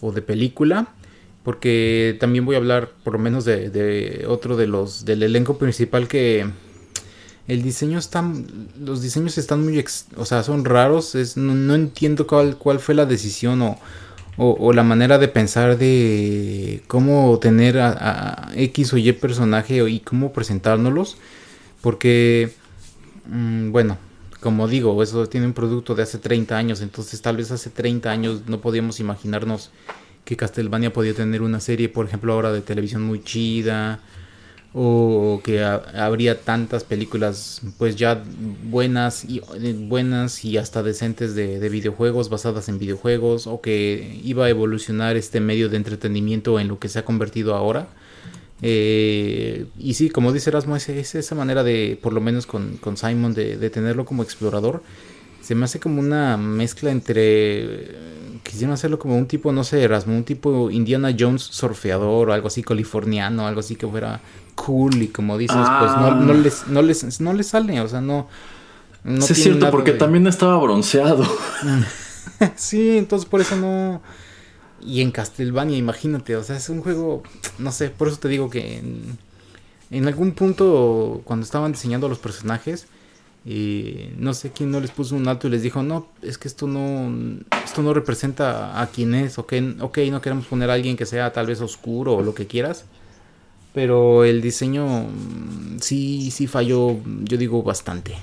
[0.00, 0.88] o de película.
[1.44, 5.58] Porque también voy a hablar por lo menos de, de otro de los del elenco
[5.58, 6.46] principal que
[7.48, 8.24] el diseño está
[8.78, 12.78] los diseños están muy ex- o sea son raros es, no, no entiendo cuál, cuál
[12.78, 13.78] fue la decisión o,
[14.36, 19.88] o, o la manera de pensar de cómo tener a, a X o Y personaje
[19.88, 21.18] y cómo presentárnoslos
[21.80, 22.52] porque
[23.26, 23.98] mm, bueno
[24.40, 28.10] como digo eso tiene un producto de hace 30 años entonces tal vez hace 30
[28.10, 29.70] años no podíamos imaginarnos
[30.24, 34.00] que Castlevania podía tener una serie por ejemplo ahora de televisión muy chida
[34.74, 38.22] o que ha- habría tantas películas pues ya
[38.64, 44.20] buenas y eh, buenas y hasta decentes de, de videojuegos basadas en videojuegos o que
[44.24, 47.88] iba a evolucionar este medio de entretenimiento en lo que se ha convertido ahora.
[48.64, 52.76] Eh, y sí como dice Erasmo es, es esa manera de por lo menos con,
[52.76, 54.82] con Simon de, tenerlo como explorador.
[55.42, 57.90] Se me hace como una mezcla entre
[58.44, 62.48] quisieron hacerlo como un tipo no sé Erasmo un tipo Indiana Jones surfeador o algo
[62.48, 64.20] así californiano algo así que fuera
[64.54, 68.00] cool y como dices pues no, no les no les no les sale o sea
[68.00, 68.28] no,
[69.04, 71.24] no sí, es cierto, porque de- también estaba bronceado.
[72.56, 74.02] sí entonces por eso no
[74.80, 77.22] y en Castlevania imagínate o sea es un juego
[77.58, 79.18] no sé por eso te digo que en,
[79.90, 82.88] en algún punto cuando estaban diseñando a los personajes
[83.46, 86.48] Y no sé quién no les puso un alto y les dijo, no, es que
[86.48, 87.12] esto no,
[87.64, 91.32] esto no representa a quién es, ok, ok, no queremos poner a alguien que sea
[91.32, 92.86] tal vez oscuro o lo que quieras,
[93.72, 98.14] pero el diseño mm, sí, sí falló, yo digo, bastante.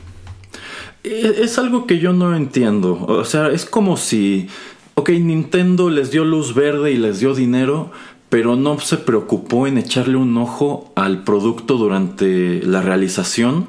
[1.04, 3.06] E, Es algo que yo no entiendo.
[3.08, 4.48] O sea, es como si,
[4.96, 7.92] ok, Nintendo les dio luz verde y les dio dinero,
[8.30, 13.68] pero no se preocupó en echarle un ojo al producto durante la realización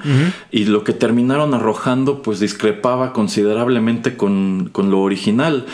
[0.51, 5.65] y lo que terminaron arrojando pues discrepaba considerablemente con, con lo original.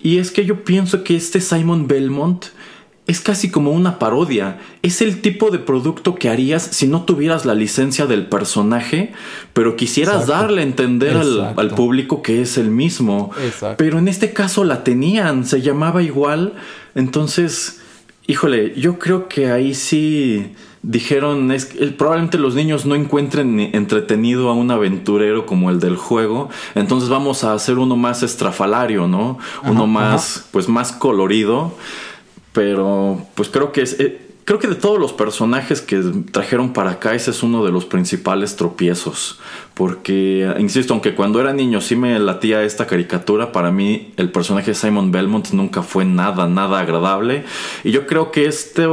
[0.00, 2.46] Y es que yo pienso que este Simon Belmont
[3.06, 4.58] es casi como una parodia.
[4.82, 9.12] Es el tipo de producto que harías si no tuvieras la licencia del personaje,
[9.52, 10.32] pero quisieras Exacto.
[10.42, 13.30] darle a entender al, al público que es el mismo.
[13.44, 13.76] Exacto.
[13.78, 16.54] Pero en este caso la tenían, se llamaba igual.
[16.96, 17.80] Entonces,
[18.26, 23.70] híjole, yo creo que ahí sí dijeron, es que, probablemente los niños no encuentren ni-
[23.72, 29.08] entretenido a un aventurero como el del juego, entonces vamos a hacer uno más estrafalario,
[29.08, 29.38] ¿no?
[29.64, 31.76] uno más, pues más colorido,
[32.56, 34.00] pero pues creo que es...
[34.00, 37.72] eh, Creo que de todos los personajes que trajeron para acá, ese es uno de
[37.72, 39.40] los principales tropiezos.
[39.74, 44.70] Porque, insisto, aunque cuando era niño sí me latía esta caricatura, para mí el personaje
[44.70, 47.42] de Simon Belmont nunca fue nada, nada agradable.
[47.82, 48.84] Y yo creo que este,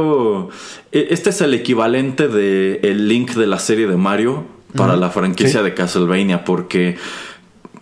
[0.90, 4.42] eh, este es el equivalente de el Link de la serie de Mario
[4.74, 5.64] para la franquicia Sí.
[5.66, 6.96] de Castlevania, porque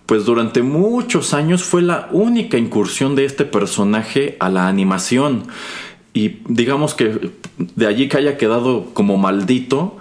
[0.07, 5.45] pues durante muchos años fue la única incursión de este personaje a la animación.
[6.15, 9.97] Y digamos que de allí que haya quedado como maldito.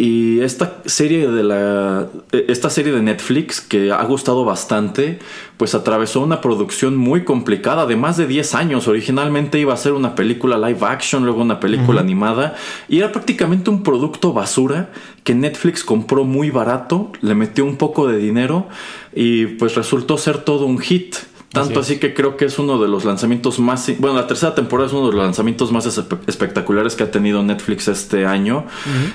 [0.00, 2.06] Y esta serie de la.
[2.30, 5.18] Esta serie de Netflix, que ha gustado bastante,
[5.56, 8.86] pues atravesó una producción muy complicada de más de 10 años.
[8.86, 12.54] Originalmente iba a ser una película live action, luego una película animada.
[12.88, 14.90] Y era prácticamente un producto basura
[15.24, 18.68] que Netflix compró muy barato, le metió un poco de dinero
[19.12, 21.16] y pues resultó ser todo un hit.
[21.50, 23.90] Tanto Así así, que creo que es uno de los lanzamientos más...
[23.98, 27.42] Bueno, la tercera temporada es uno de los lanzamientos más espe- espectaculares que ha tenido
[27.42, 28.66] Netflix este año.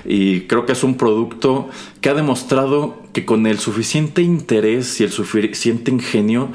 [0.03, 1.69] Y creo que es un producto
[2.01, 6.49] que ha demostrado que con el suficiente interés y el suficiente ingenio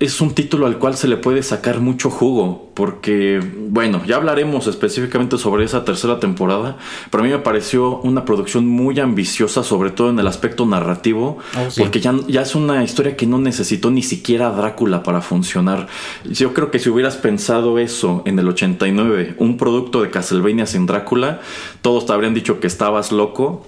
[0.00, 2.70] es un título al cual se le puede sacar mucho jugo.
[2.74, 6.76] Porque, bueno, ya hablaremos específicamente sobre esa tercera temporada.
[7.10, 11.38] Pero a mí me pareció una producción muy ambiciosa, sobre todo en el aspecto narrativo.
[11.56, 11.80] Oh, sí.
[11.80, 15.86] Porque ya, ya es una historia que no necesitó ni siquiera Drácula para funcionar.
[16.24, 20.86] Yo creo que si hubieras pensado eso en el 89, un producto de Castlevania sin
[20.86, 21.40] Drácula,
[21.80, 23.66] todos te habrían dicho que estabas loco.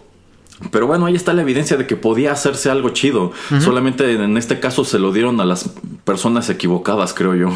[0.71, 3.33] Pero bueno, ahí está la evidencia de que podía hacerse algo chido.
[3.61, 5.71] Solamente en este caso se lo dieron a las
[6.05, 7.51] personas equivocadas, creo yo.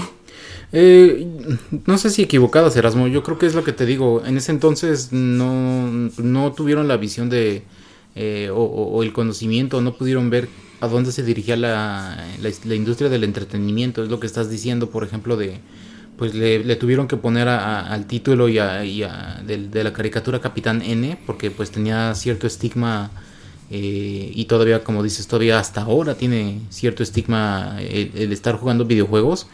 [0.73, 1.27] Eh,
[1.87, 3.09] no sé si equivocadas, Erasmo.
[3.09, 4.23] Yo creo que es lo que te digo.
[4.25, 5.87] En ese entonces no,
[6.19, 7.63] no tuvieron la visión de
[8.15, 10.49] eh, o, o- o el conocimiento, no pudieron ver
[10.81, 14.03] a dónde se dirigía la, la, la industria del entretenimiento.
[14.03, 15.59] Es lo que estás diciendo, por ejemplo, de
[16.21, 20.83] pues le, le tuvieron que poner a- al título y a, de, la caricatura Capitán
[20.83, 23.11] N, porque pues tenía cierto estigma
[23.71, 28.85] eh, y todavía, como dices, todavía hasta ahora tiene cierto estigma el, el estar jugando
[28.85, 29.49] videojuegos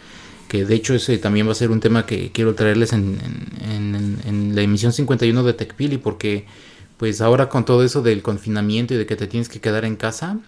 [0.48, 3.18] que de hecho ese también va a ser un tema que quiero traerles en,
[3.60, 6.46] en- en- en la emisión 51 de TechPili porque
[6.98, 9.96] pues ahora con todo eso del confinamiento y de que te tienes que quedar en
[9.96, 10.38] casa,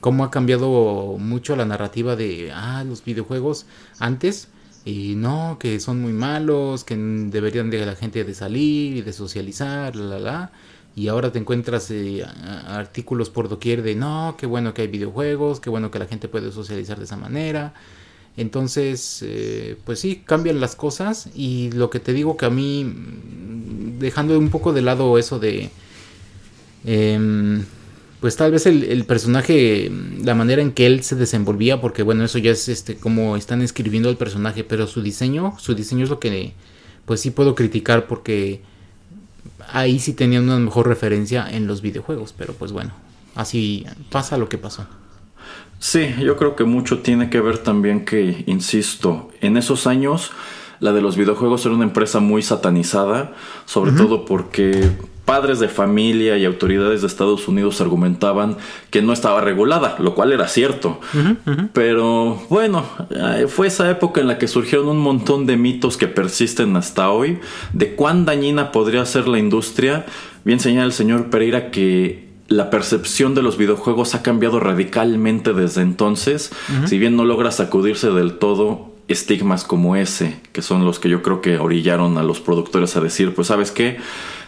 [0.00, 3.66] cómo ha cambiado mucho la narrativa de ah, los videojuegos
[3.98, 4.48] antes
[4.84, 9.12] y no, que son muy malos, que deberían de la gente de salir y de
[9.12, 10.52] socializar, la la la.
[10.96, 12.24] Y ahora te encuentras eh,
[12.66, 16.28] artículos por doquier de no, qué bueno que hay videojuegos, qué bueno que la gente
[16.28, 17.74] puede socializar de esa manera.
[18.36, 22.84] Entonces, eh, pues sí, cambian las cosas y lo que te digo que a mí,
[22.84, 25.70] mm, dejando un poco de lado eso de,
[26.84, 27.64] em,
[28.20, 32.02] pues tal vez el, el personaje, mm, la manera en que él se desenvolvía, porque
[32.02, 36.04] bueno, eso ya es este como están escribiendo el personaje, pero su diseño, su diseño
[36.04, 36.52] es lo que,
[37.06, 38.62] pues sí puedo criticar porque
[39.72, 42.92] ahí sí tenían una mejor referencia en los videojuegos, pero pues bueno,
[43.34, 44.86] así pasa lo que pasó.
[45.78, 50.30] Sí, yo creo que mucho tiene que ver también que, insisto, en esos años
[50.78, 54.90] la de los videojuegos era una empresa muy satanizada, sobre todo porque
[55.30, 58.56] padres de familia y autoridades de Estados Unidos argumentaban
[58.90, 60.98] que no estaba regulada, lo cual era cierto.
[61.72, 66.08] Pero bueno, eh, fue esa época en la que surgieron un montón de mitos que
[66.08, 67.38] persisten hasta hoy
[67.72, 70.04] de cuán dañina podría ser la industria.
[70.44, 75.82] Bien señala el señor Pereira que la percepción de los videojuegos ha cambiado radicalmente desde
[75.82, 76.50] entonces.
[76.86, 81.22] Si bien no logra sacudirse del todo estigmas como ese, que son los que yo
[81.22, 83.98] creo que orillaron a los productores a decir, pues sabes qué,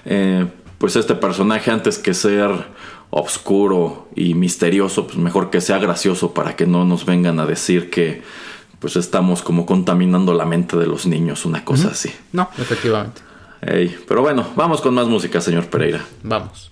[0.04, 0.46] Eh,
[0.82, 2.50] pues este personaje antes que ser
[3.10, 7.88] obscuro y misterioso, pues mejor que sea gracioso para que no nos vengan a decir
[7.88, 8.24] que
[8.80, 12.12] pues estamos como contaminando la mente de los niños, una cosa así.
[12.32, 13.22] No, efectivamente.
[13.60, 16.04] Ey, pero bueno, vamos con más música, señor Pereira.
[16.24, 16.71] Vamos.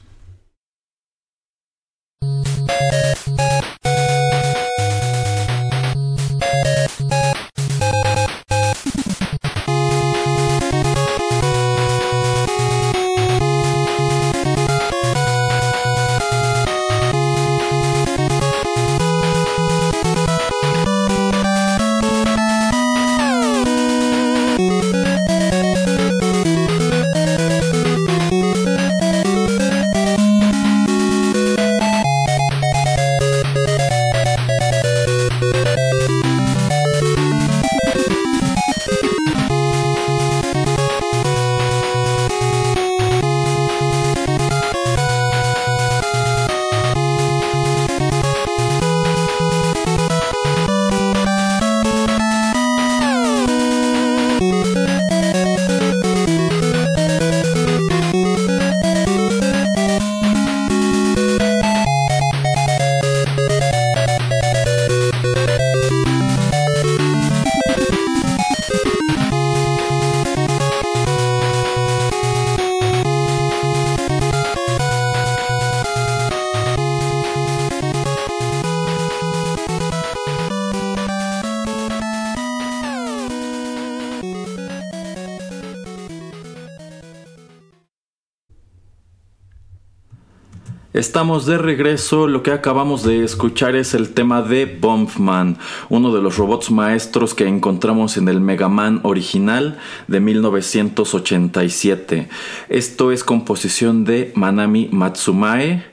[91.01, 95.57] Estamos de regreso, lo que acabamos de escuchar es el tema de Bombman,
[95.89, 99.79] uno de los robots maestros que encontramos en el Mega Man original
[100.09, 102.29] de 1987.
[102.69, 105.90] Esto es composición de Manami Matsumae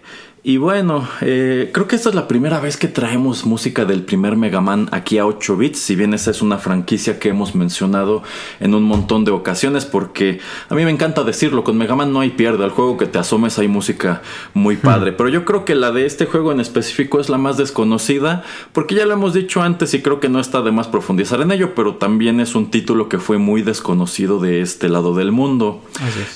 [0.48, 4.38] y bueno, eh, creo que esta es la primera vez que traemos música del primer
[4.38, 8.24] Mega Man aquí a 8 bits, si bien esa es una franquicia que hemos mencionado
[8.62, 10.40] en un montón de ocasiones, porque
[10.70, 13.20] a mí me encanta decirlo, con Mega Man no hay pierde, al juego que te
[13.20, 14.22] asomes hay música
[14.54, 17.58] muy padre, pero yo creo que la de este juego en específico es la más
[17.58, 21.42] desconocida, porque ya lo hemos dicho antes y creo que no está de más profundizar
[21.42, 25.34] en ello, pero también es un título que fue muy desconocido de este lado del
[25.34, 25.82] mundo.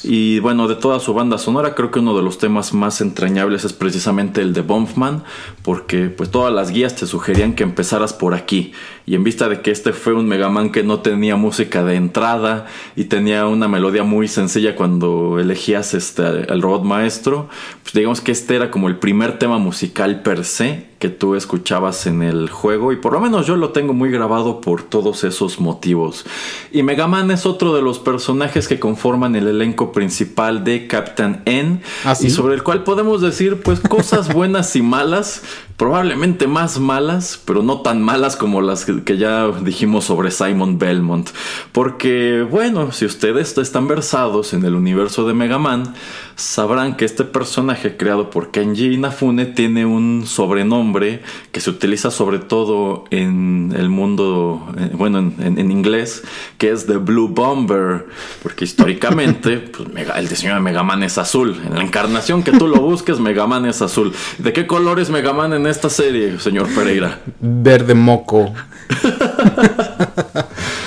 [0.03, 3.63] Y bueno, de toda su banda sonora, creo que uno de los temas más entrañables
[3.63, 5.23] es precisamente el de Bonfman,
[5.63, 8.73] porque pues todas las guías te sugerían que empezaras por aquí.
[9.05, 11.95] Y en vista de que este fue un Mega Man que no tenía música de
[11.95, 17.49] entrada y tenía una melodía muy sencilla cuando elegías este, el robot maestro,
[17.83, 22.05] pues digamos que este era como el primer tema musical per se que tú escuchabas
[22.05, 25.59] en el juego y por lo menos yo lo tengo muy grabado por todos esos
[25.59, 26.25] motivos.
[26.71, 31.41] Y Mega Man es otro de los personajes que conforman el elenco principal de Captain
[31.45, 32.27] N ¿Ah, sí?
[32.27, 35.41] y sobre el cual podemos decir pues cosas buenas y malas,
[35.75, 40.77] probablemente más malas, pero no tan malas como las que, que ya dijimos sobre Simon
[40.77, 41.31] Belmont.
[41.71, 45.95] Porque bueno, si ustedes están versados en el universo de Mega Man,
[46.35, 51.21] sabrán que este personaje creado por Kenji Inafune tiene un sobrenombre
[51.51, 56.23] que se utiliza sobre todo en el mundo, eh, bueno, en, inglés,
[56.57, 58.07] que es The Blue Bomber,
[58.43, 61.59] porque históricamente pues, Mega- el diseño de Mega Man es azul.
[61.65, 64.13] En la encarnación que tú lo busques, Mega Man es azul.
[64.37, 67.19] ¿De qué color es Mega Man en esta serie, señor Pereira?
[67.39, 68.53] Verde moco.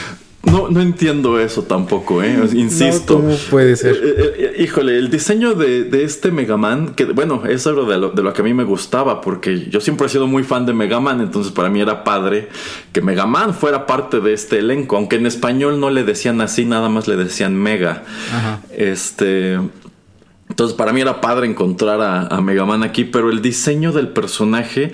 [0.50, 2.38] No, no entiendo eso tampoco, ¿eh?
[2.54, 3.14] Insisto.
[3.14, 3.94] No, ¿Cómo puede ser?
[3.96, 7.84] Eh, eh, eh, híjole, el diseño de, de este Mega Man, que bueno, es algo
[7.86, 10.42] de lo, de lo que a mí me gustaba, porque yo siempre he sido muy
[10.42, 12.48] fan de Mega Man, entonces para mí era padre
[12.92, 16.64] que Mega Man fuera parte de este elenco, aunque en español no le decían así,
[16.64, 18.04] nada más le decían Mega.
[18.32, 18.60] Ajá.
[18.76, 19.58] Este.
[20.48, 24.08] Entonces para mí era padre encontrar a, a Mega Man aquí, pero el diseño del
[24.08, 24.92] personaje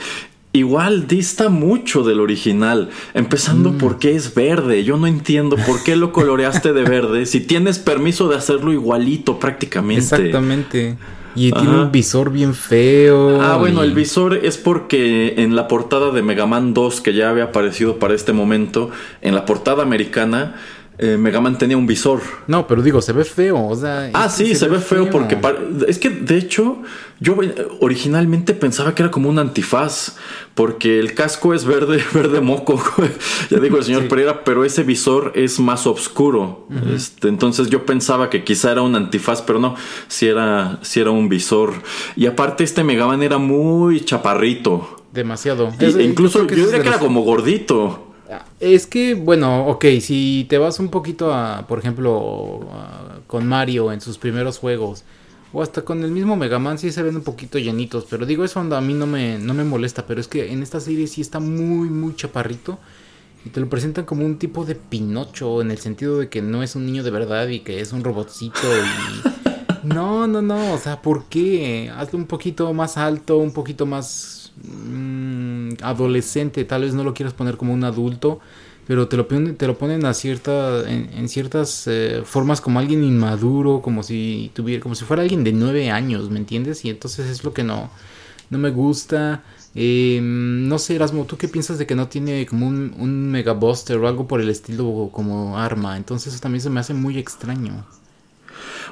[0.53, 4.85] igual dista mucho del original, empezando porque es verde.
[4.85, 9.39] Yo no entiendo por qué lo coloreaste de verde si tienes permiso de hacerlo igualito
[9.39, 10.01] prácticamente.
[10.01, 10.97] Exactamente.
[11.37, 13.41] Y tiene un visor bien feo.
[13.41, 17.31] Ah, bueno, el visor es porque en la portada de Mega Man 2, que ya
[17.31, 18.91] había aparecido para este momento,
[19.23, 20.57] en la portada americana,
[21.03, 22.21] eh, Mega Man tenía un visor.
[22.47, 23.67] No, pero digo, se ve feo.
[23.67, 25.39] O sea, Ah, este sí, se, ve feo, porque
[25.89, 26.83] es que de hecho
[27.21, 27.37] yo
[27.81, 30.17] originalmente pensaba que era como un antifaz
[30.55, 32.83] porque el casco es verde, verde moco,
[33.51, 36.67] ya digo el señor Pereira, pero ese visor es más oscuro.
[36.95, 39.77] este, entonces yo pensaba que quizá era un antifaz, pero no,
[40.09, 41.73] si era, sí era un visor.
[42.17, 44.97] Y aparte este Mega Man era muy chaparrito.
[45.13, 45.73] Demasiado.
[45.81, 48.10] Y- Es- incluso yo diría que era como gordito.
[48.61, 52.61] Es que, bueno, ok, si te vas un poquito a, por ejemplo,
[53.27, 55.05] con Mario en sus primeros juegos,
[55.53, 58.07] O hasta con el mismo Mega Man sí se ven un poquito llenitos.
[58.09, 60.07] Pero digo, eso a mí no me, no me molesta.
[60.07, 62.79] Pero es que en esta serie sí está muy, muy chaparrito.
[63.45, 65.61] Y te lo presentan como un tipo de Pinocho.
[65.61, 68.05] En el sentido de que no es un niño de verdad y que es un
[68.05, 68.61] robotcito.
[68.63, 69.29] Y...
[69.83, 70.75] No, no, no.
[70.75, 71.91] O sea, ¿por qué?
[71.97, 75.20] Hazlo un poquito más alto, un poquito más mm,
[75.83, 76.65] adolescente.
[76.65, 78.41] Tal vez no lo quieras poner como un adulto
[78.91, 83.83] pero te lo te lo ponen a cierta, en, ciertas eh, formas como alguien inmaduro,
[83.83, 86.85] como si tuviera, como si fuera alguien de nueve años, ¿me entiendes?
[86.85, 87.89] Y entonces es lo que no,
[88.51, 89.45] no me gusta.
[89.77, 93.53] Em, no sé, Erasmo, ¿tú qué piensas de que no tiene como un, un Mega
[93.53, 95.97] Buster o algo por el estilo como arma?
[95.97, 97.87] Entonces eso también se me hace muy extraño.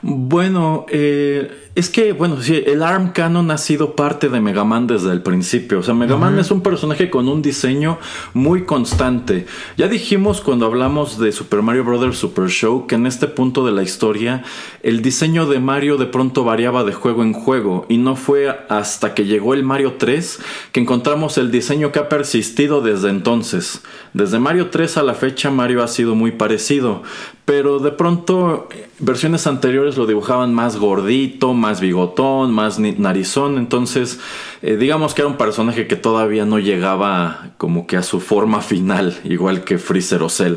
[0.03, 4.87] Bueno, eh, es que, bueno, sí, el ARM Canon ha sido parte de Mega Man
[4.87, 5.79] desde el principio.
[5.79, 7.99] O sea, Mega Man es un personaje con un diseño
[8.35, 9.47] muy constante.
[9.77, 12.19] Ya dijimos cuando hablamos de Super Mario Bros.
[12.19, 14.43] Super Show que en este punto de la historia
[14.83, 19.15] el diseño de Mario de pronto variaba de juego en juego y no fue hasta
[19.15, 20.41] que llegó el Mario 3
[20.73, 23.83] que encontramos el diseño que ha persistido desde entonces.
[24.15, 27.03] Desde Mario 3 a la fecha Mario ha sido muy parecido,
[27.45, 28.69] pero de pronto
[29.01, 34.21] versiones anteriores lo dibujaban más gordito, más bigotón, más narizón, entonces
[34.63, 38.61] eh, digamos que era un personaje que todavía no llegaba como que a su forma
[38.61, 40.57] final, igual que Freezer o Cell.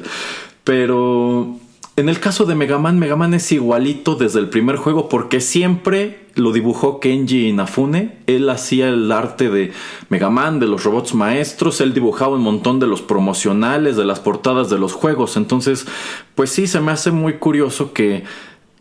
[0.63, 1.60] Pero
[1.97, 5.41] en el caso de Mega Man, Mega Man es igualito desde el primer juego porque
[5.41, 8.17] siempre lo dibujó Kenji Inafune.
[8.27, 9.73] Él hacía el arte de
[10.09, 11.81] Mega Man, de los robots maestros.
[11.81, 15.35] Él dibujaba un montón de los promocionales, de las portadas de los juegos.
[15.35, 15.85] Entonces,
[16.33, 18.23] pues sí, se me hace muy curioso que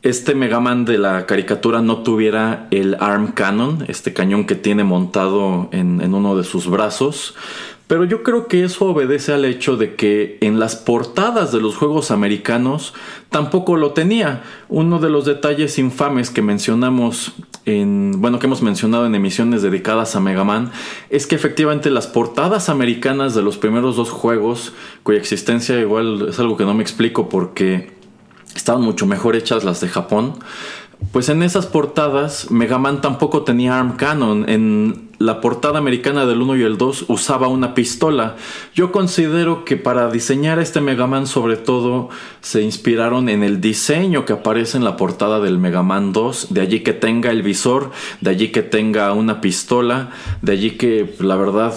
[0.03, 4.85] este Mega Man de la caricatura no tuviera el Arm Cannon, este cañón que tiene
[4.85, 7.35] montado en, en uno de sus brazos.
[7.91, 11.75] Pero yo creo que eso obedece al hecho de que en las portadas de los
[11.75, 12.95] juegos americanos
[13.31, 14.45] tampoco lo tenía.
[14.69, 17.33] Uno de los detalles infames que mencionamos
[17.67, 20.71] en, bueno, que hemos mencionado en emisiones dedicadas a Mega Man,
[21.09, 24.73] es que efectivamente las portadas americanas de los primeros dos juegos,
[25.03, 27.91] cuya existencia igual es algo que no me explico porque
[28.55, 30.35] estaban mucho mejor hechas las de Japón,
[31.13, 34.49] pues en esas portadas Mega Man tampoco tenía arm cannon.
[34.49, 38.37] En la portada americana del 1 y el 2 usaba una pistola.
[38.75, 42.09] Yo considero que para diseñar este Mega Man sobre todo
[42.41, 46.55] se inspiraron en el diseño que aparece en la portada del Mega Man 2.
[46.55, 47.91] De allí que tenga el visor,
[48.21, 50.11] de allí que tenga una pistola,
[50.43, 51.75] de allí que la verdad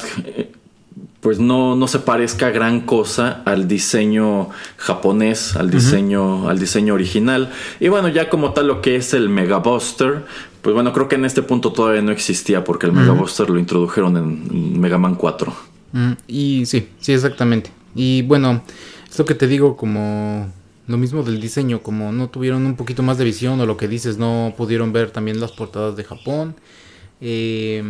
[1.23, 7.49] pues no, no se parezca gran cosa al diseño japonés, al diseño, al diseño original.
[7.79, 10.25] Y bueno, ya como tal lo que es el Mega Buster,
[10.61, 13.57] pues bueno, creo que en este punto todavía no existía porque el Mega Buster lo
[13.57, 15.55] introdujeron en Mega Man 4.
[16.27, 17.71] Y sí, sí, exactamente.
[17.95, 18.61] Y bueno,
[19.09, 20.51] es lo que te digo como
[20.87, 23.87] lo mismo del diseño, como no tuvieron un poquito más de visión o lo que
[23.87, 26.55] dices, no pudieron ver también las portadas de Japón.
[27.21, 27.81] Eh,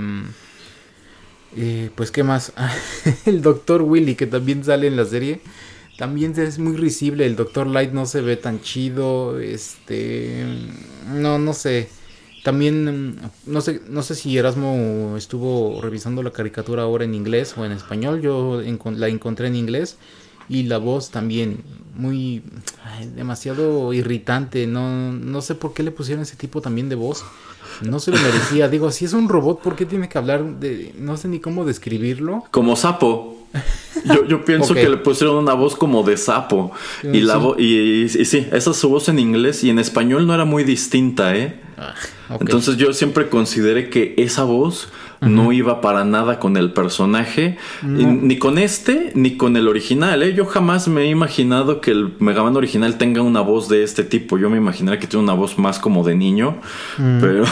[1.58, 2.54] eh, pues qué más,
[3.26, 5.42] el Doctor Willy que también sale en la serie.
[5.98, 10.44] También es muy risible, el Doctor Light no se ve tan chido, este,
[11.14, 11.90] no, no sé.
[12.44, 17.64] También, no sé, no sé si Erasmo estuvo revisando la caricatura ahora en inglés o
[17.64, 18.22] en español.
[18.22, 19.98] Yo la encontré en inglés
[20.50, 21.64] y la voz también
[21.96, 22.44] muy
[23.16, 24.68] demasiado irritante.
[24.68, 27.24] No, no sé por qué le pusieron ese tipo también de voz.
[27.82, 28.68] No se lo merecía.
[28.70, 30.94] Digo, si es un robot, ¿por qué tiene que hablar de...
[30.98, 32.44] No sé ni cómo describirlo.
[32.52, 33.38] Como sapo.
[34.06, 36.72] Yo, yo pienso que le pusieron una voz como de sapo.
[37.04, 40.34] Y, la y, y, sí, esa es su voz en inglés y en español no
[40.34, 41.62] era muy distinta, ¿eh?
[41.78, 41.94] Ah,
[42.40, 44.90] Entonces yo siempre consideré que esa voz
[45.26, 50.24] no iba para nada con el personaje, ni con este, ni con el original.
[50.24, 50.34] ¿eh?
[50.34, 54.04] Yo jamás me he imaginado que el Mega Man original tenga una voz de este
[54.04, 54.38] tipo.
[54.38, 56.58] Yo me imaginaría que tiene una voz más como de niño,
[56.98, 57.20] mm.
[57.20, 57.46] pero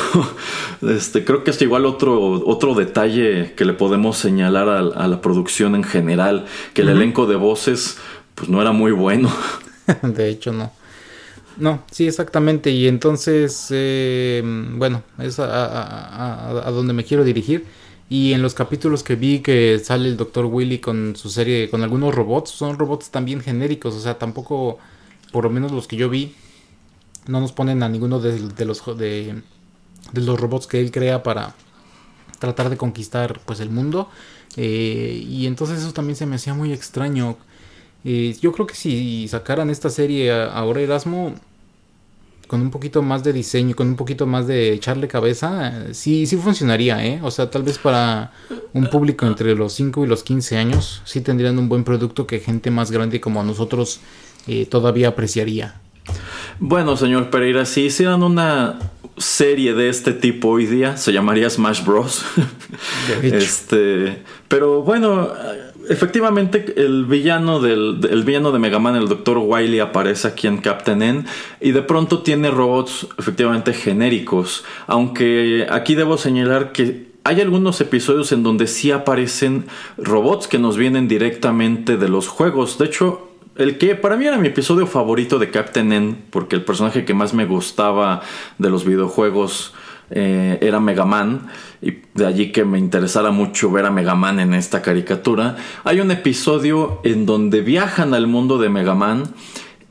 [0.89, 5.76] este, creo que es igual otro, otro detalle que le podemos señalar a, la producción
[5.76, 7.97] en general, que el elenco de voces
[8.36, 9.30] pues no era muy bueno.
[10.01, 10.72] de hecho, no.
[11.58, 12.72] No, sí, exactamente.
[12.72, 17.66] Y entonces, eh, bueno, es a, donde me quiero dirigir.
[18.10, 20.45] Y en los capítulos que vi que sale el Dr.
[20.45, 23.95] Willy con su serie, con algunos robots, son robots también genéricos.
[23.95, 24.80] O sea, tampoco,
[25.32, 26.36] por lo menos los que yo vi,
[27.28, 29.41] no nos ponen a ninguno de, los de,
[30.14, 31.56] los robots que él crea para
[32.39, 34.10] tratar de conquistar pues el mundo.
[34.58, 37.38] Eh, y entonces eso también se me hacía muy extraño.
[38.04, 41.36] Eh, yo creo que si sacaran esta serie ahora Erasmo,
[42.52, 46.36] con un poquito más de diseño, con un poquito más de echarle cabeza, sí, sí
[46.36, 47.22] funcionaría, ¿eh?
[47.24, 48.34] O sea, tal vez para
[48.74, 52.39] un público entre los 5 y los 15 años, sí tendrían un buen producto que
[52.39, 54.02] gente más grande como nosotros
[54.47, 55.80] eh, todavía apreciaría.
[56.60, 58.80] Bueno, señor Pereira, si hicieran una
[59.18, 62.26] serie de este tipo hoy día, se llamaría Smash Bros.
[63.22, 63.38] De hecho.
[63.38, 65.30] este, pero bueno,
[65.91, 69.37] efectivamente el villano del el villano de Mega Man, el Dr.
[69.37, 71.25] Wily aparece aquí en Captain N
[71.59, 78.31] y de pronto tiene robots efectivamente genéricos, aunque aquí debo señalar que hay algunos episodios
[78.31, 79.65] en donde sí aparecen
[79.97, 82.77] robots que nos vienen directamente de los juegos.
[82.79, 86.63] De hecho, el que para mí era mi episodio favorito de Captain N, porque el
[86.63, 88.21] personaje que más me gustaba
[88.57, 89.73] de los videojuegos
[90.09, 91.47] eh, era Mega Man,
[91.82, 95.57] y de allí que me interesara mucho ver a Mega Man en esta caricatura.
[95.84, 99.23] Hay un episodio en donde viajan al mundo de Mega Man.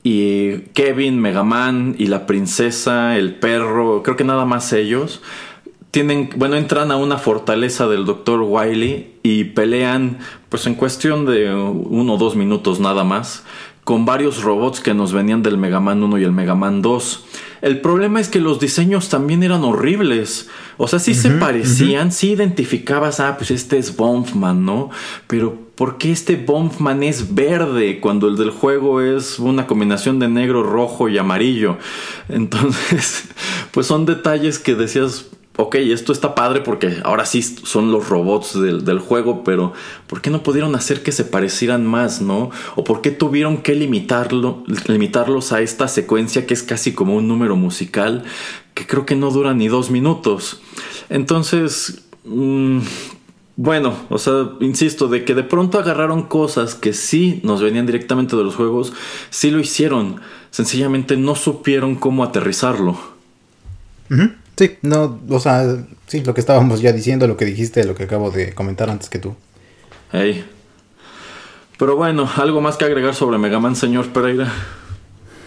[0.02, 5.20] Y Kevin, Mega Man y la princesa, el perro, creo que nada más ellos,
[5.90, 8.40] tienen, bueno, entran a una fortaleza del Dr.
[8.42, 10.18] Wily y pelean,
[10.48, 13.44] pues en cuestión de uno o dos minutos nada más,
[13.84, 17.24] con varios robots que nos venían del Mega Man 1 y el Mega Man 2.
[17.62, 20.48] El problema es que los diseños también eran horribles.
[20.78, 24.90] O sea, sí se parecían, sí identificabas, ah, pues este es Bombman, ¿no?
[25.26, 30.28] Pero ¿por qué este Bombman es verde cuando el del juego es una combinación de
[30.28, 31.76] negro, rojo y amarillo?
[32.28, 33.24] Entonces,
[33.72, 38.60] pues son detalles que decías, ok, esto está padre porque ahora sí son los robots
[38.60, 39.72] del, del, juego, pero
[40.06, 42.50] ¿por qué no pudieron hacer que se parecieran más, no?
[42.76, 47.28] ¿O por qué tuvieron que limitarlo, limitarlos a esta secuencia que es casi como un
[47.28, 48.24] número musical
[48.74, 50.62] que creo que no dura ni dos minutos?
[51.08, 52.80] Entonces, mmm,
[53.62, 58.34] bueno, o sea, insisto, de que de pronto agarraron cosas que sí nos venían directamente
[58.34, 58.94] de los juegos,
[59.28, 62.98] sí lo hicieron, sencillamente no supieron cómo aterrizarlo.
[64.60, 68.02] Sí, no, o sea, sí, lo que estábamos ya diciendo, lo que dijiste, lo que
[68.02, 69.34] acabo de comentar antes que tú.
[70.12, 70.44] Hey.
[71.78, 74.52] Pero bueno, ¿algo más que agregar sobre Mega Man, señor Pereira?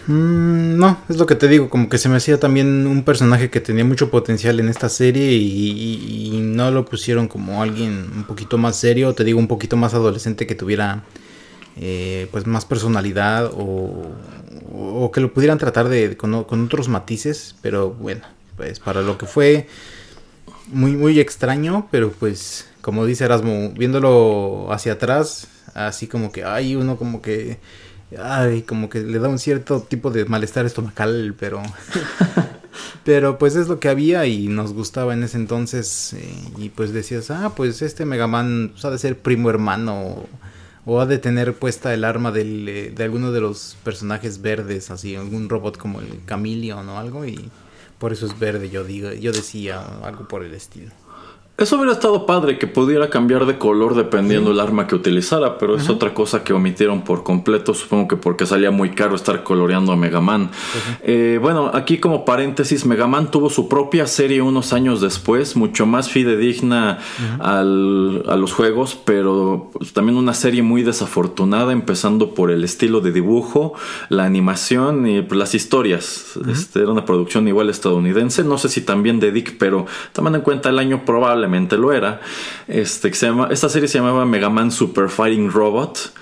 [0.08, 3.50] Mm, no, es lo que te digo, como que se me hacía también un personaje
[3.50, 8.10] que tenía mucho potencial en esta serie y, y, y, no lo pusieron como alguien
[8.16, 11.04] un poquito más serio, te digo, un poquito más adolescente que tuviera
[11.76, 14.10] eh, pues más personalidad o,
[14.72, 18.24] o, que lo pudieran tratar de con, con otros matices, pero bueno
[18.56, 19.68] pues para lo que fue
[20.68, 26.76] muy muy extraño, pero pues como dice Erasmo, viéndolo hacia atrás, así como que hay
[26.76, 27.58] uno como que
[28.18, 31.62] ay, como que le da un cierto tipo de malestar estomacal, pero
[33.04, 36.92] pero pues es lo que había y nos gustaba en ese entonces eh, y pues
[36.92, 40.26] decías, "Ah, pues este Mega Man pues, ha de ser primo hermano
[40.86, 45.16] o ha de tener puesta el arma eh, de alguno de los personajes verdes, así
[45.16, 47.50] algún robot como el Chameleon o algo y
[48.04, 50.92] por eso es verde, yo digo, yo decía algo por el estilo.
[51.56, 54.54] Eso hubiera estado padre que pudiera cambiar de color dependiendo sí.
[54.54, 55.84] el arma que utilizara, pero Ajá.
[55.84, 59.92] es otra cosa que omitieron por completo, supongo que porque salía muy caro estar coloreando
[59.92, 60.50] a Mega Man.
[61.02, 65.86] Eh, bueno, aquí como paréntesis, Mega Man tuvo su propia serie unos años después, mucho
[65.86, 66.98] más fidedigna
[67.38, 73.00] al, a los juegos, pero pues, también una serie muy desafortunada, empezando por el estilo
[73.00, 73.74] de dibujo,
[74.08, 76.36] la animación y pues, las historias.
[76.50, 80.42] Este, era una producción igual estadounidense, no sé si también de Dick, pero tomando en
[80.42, 81.43] cuenta el año probable
[81.76, 82.20] lo era.
[82.68, 86.12] Este, que se llama, esta serie se llamaba Mega Man Super Fighting Robot.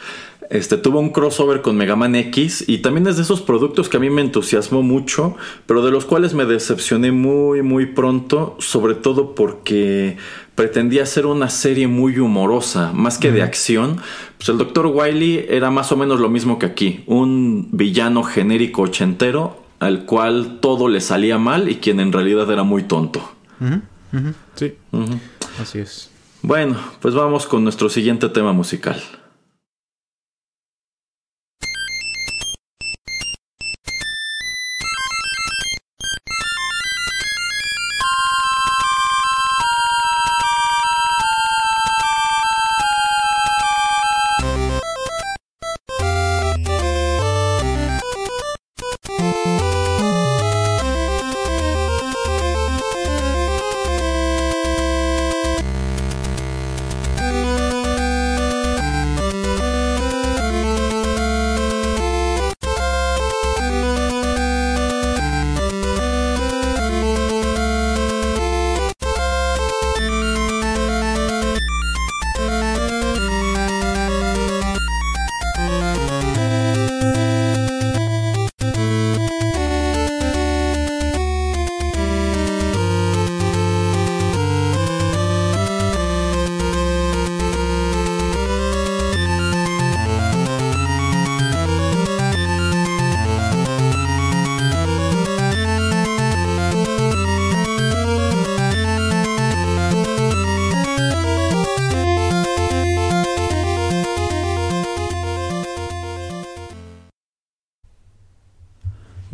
[0.51, 3.97] Este, tuvo un crossover con Mega Man X y también es de esos productos que
[3.97, 8.95] a mí me entusiasmó mucho, pero de los cuales me decepcioné muy, muy pronto, sobre
[8.95, 10.19] todo porque
[10.55, 13.97] pretendía ser una serie muy humorosa, más que de acción.
[14.37, 14.87] Pues el Dr.
[14.87, 20.59] Wily era más o menos lo mismo que aquí, un villano genérico ochentero al cual
[20.61, 23.21] todo le salía mal y quien en realidad era muy tonto.
[23.59, 23.83] Uh -huh.
[24.13, 24.35] Uh -huh.
[24.55, 25.19] Sí, uh -huh.
[25.61, 26.11] así es.
[26.43, 29.01] Bueno, pues vamos con nuestro siguiente tema musical.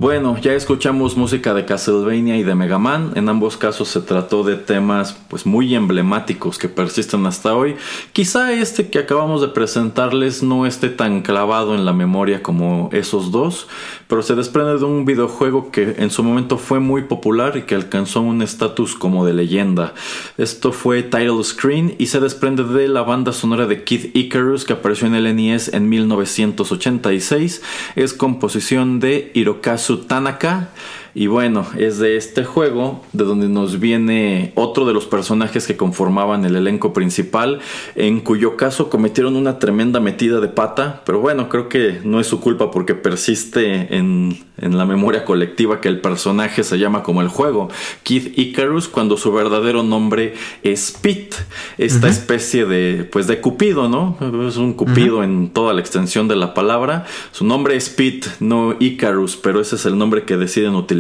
[0.01, 3.15] Bueno, ya escuchamos música de Castlevania y de Mega Man.
[3.17, 7.75] En ambos casos se trató de temas pues muy emblemáticos que persisten hasta hoy.
[8.13, 13.33] Quizá este que acabamos de presentarles no esté tan clavado en la memoria como esos
[13.33, 13.67] dos,
[14.07, 17.75] pero se desprende de un videojuego que en su momento fue muy popular y que
[17.75, 19.95] alcanzó un estatus como de leyenda.
[20.37, 24.75] Esto fue Title Screen y se desprende de la banda sonora de Kid Icarus que
[24.75, 27.63] apareció en el NES en 1986.
[27.97, 30.69] Es composición de Hirokazu Tanaka.
[31.15, 35.77] Y bueno, es de este juego de donde nos viene otro de los personajes que
[35.77, 37.61] conformaban el elenco principal,
[37.95, 42.27] en cuyo caso cometieron una tremenda metida de pata, pero bueno, creo que no es
[42.27, 47.29] su culpa porque persiste en, la memoria colectiva que el personaje se llama como el
[47.29, 47.69] juego,
[48.03, 50.35] Kid Icarus, cuando su verdadero nombre
[50.65, 51.37] es Pete,
[51.79, 54.17] esta especie de, pues de Cupido, ¿no?
[54.49, 57.07] Es un Cupido en toda la extensión de la palabra.
[57.31, 60.98] Su nombre es Pete, no Icarus, pero ese es el nombre que deciden utilizar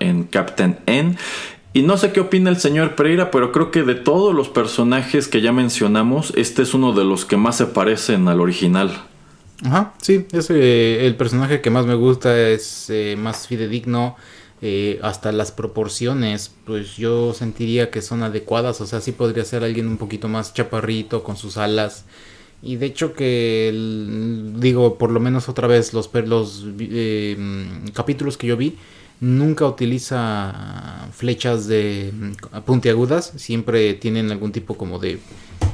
[0.00, 1.16] en Captain N.
[1.72, 5.28] Y no sé qué opina el señor Pereira, pero creo que de todos los personajes
[5.28, 9.04] que ya mencionamos, este es uno de los que más se parecen al original.
[9.62, 14.16] Ajá, sí, es eh, el personaje que más me gusta, es eh, más fidedigno,
[14.62, 19.62] eh, hasta las proporciones, pues yo sentiría que son adecuadas, o sea, sí podría ser
[19.62, 22.06] alguien un poquito más chaparrito, con sus alas.
[22.62, 23.70] Y de hecho que,
[24.56, 26.64] digo, por lo menos otra vez los, los
[27.92, 28.76] capítulos que yo vi,
[29.20, 35.18] nunca utiliza flechas de mm, puntiagudas, siempre tienen algún tipo como de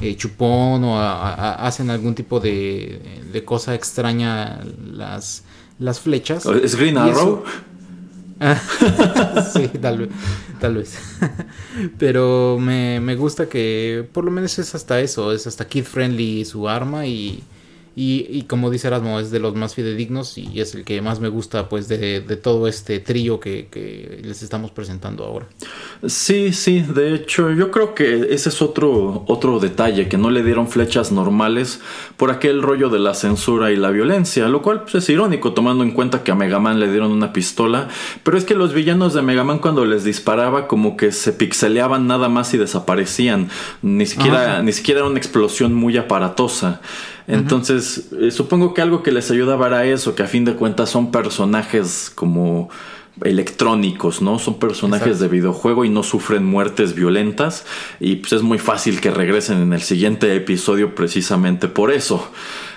[0.01, 5.43] eh, chupón o hacen algún tipo de, de, cosa extraña las,
[5.79, 6.45] las flechas.
[6.45, 7.43] ¿Es Green Arrow?
[9.53, 10.09] sí, tal vez.
[10.59, 10.97] Tal vez.
[11.97, 16.45] Pero me, me gusta que por lo menos es hasta eso, es hasta kid friendly
[16.45, 17.43] su arma y
[17.95, 21.27] y, como dice Erasmo, es de los más fidedignos y es el que más me
[21.27, 25.45] gusta pues de, todo este trío que, les estamos presentando ahora.
[26.07, 30.43] Sí, sí, de hecho yo creo que ese es otro, otro detalle, que no le
[30.43, 31.81] dieron flechas normales
[32.17, 35.83] por aquel rollo de la censura y la violencia, lo cual pues, es irónico tomando
[35.83, 37.89] en cuenta que a Mega Man le dieron una pistola,
[38.23, 42.07] pero es que los villanos de Mega Man cuando les disparaba como que se pixeleaban
[42.07, 43.49] nada más y desaparecían,
[43.83, 46.81] ni siquiera, ni siquiera era una explosión muy aparatosa.
[47.27, 50.89] Entonces, eh, supongo que algo que les ayudaba era eso, que a fin de cuentas
[50.89, 52.69] son personajes como
[53.21, 54.39] electrónicos, ¿no?
[54.39, 57.65] Son personajes de videojuego y no sufren muertes violentas
[57.99, 62.31] y pues es muy fácil que regresen en el siguiente episodio precisamente por eso.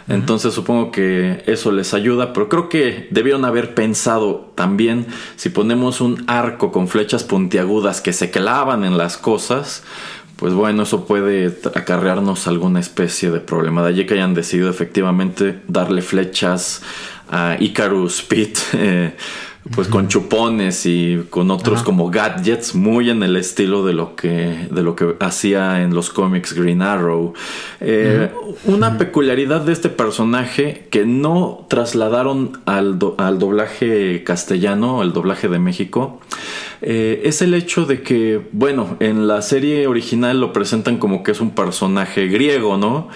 [0.09, 6.01] Entonces supongo que eso les ayuda, pero creo que debieron haber pensado también si ponemos
[6.01, 9.83] un arco con flechas puntiagudas que se clavan en las cosas,
[10.37, 13.83] pues bueno, eso puede acarrearnos alguna especie de problema.
[13.83, 16.83] De allí que hayan decidido efectivamente darle flechas
[17.31, 19.17] a Icarus Pit, eh,
[19.75, 24.69] pues con chupones y con otros como gadgets, muy en el estilo de lo que,
[24.71, 27.35] de lo que hacía en los cómics Green Arrow.
[27.81, 28.31] Eh,
[28.65, 35.59] una peculiaridad de este personaje que no trasladaron al, al doblaje castellano, al doblaje de
[35.59, 36.21] México,
[36.83, 41.33] eh, es el hecho de que, bueno, en la serie original lo presentan como que
[41.33, 43.09] es un personaje griego, ¿no?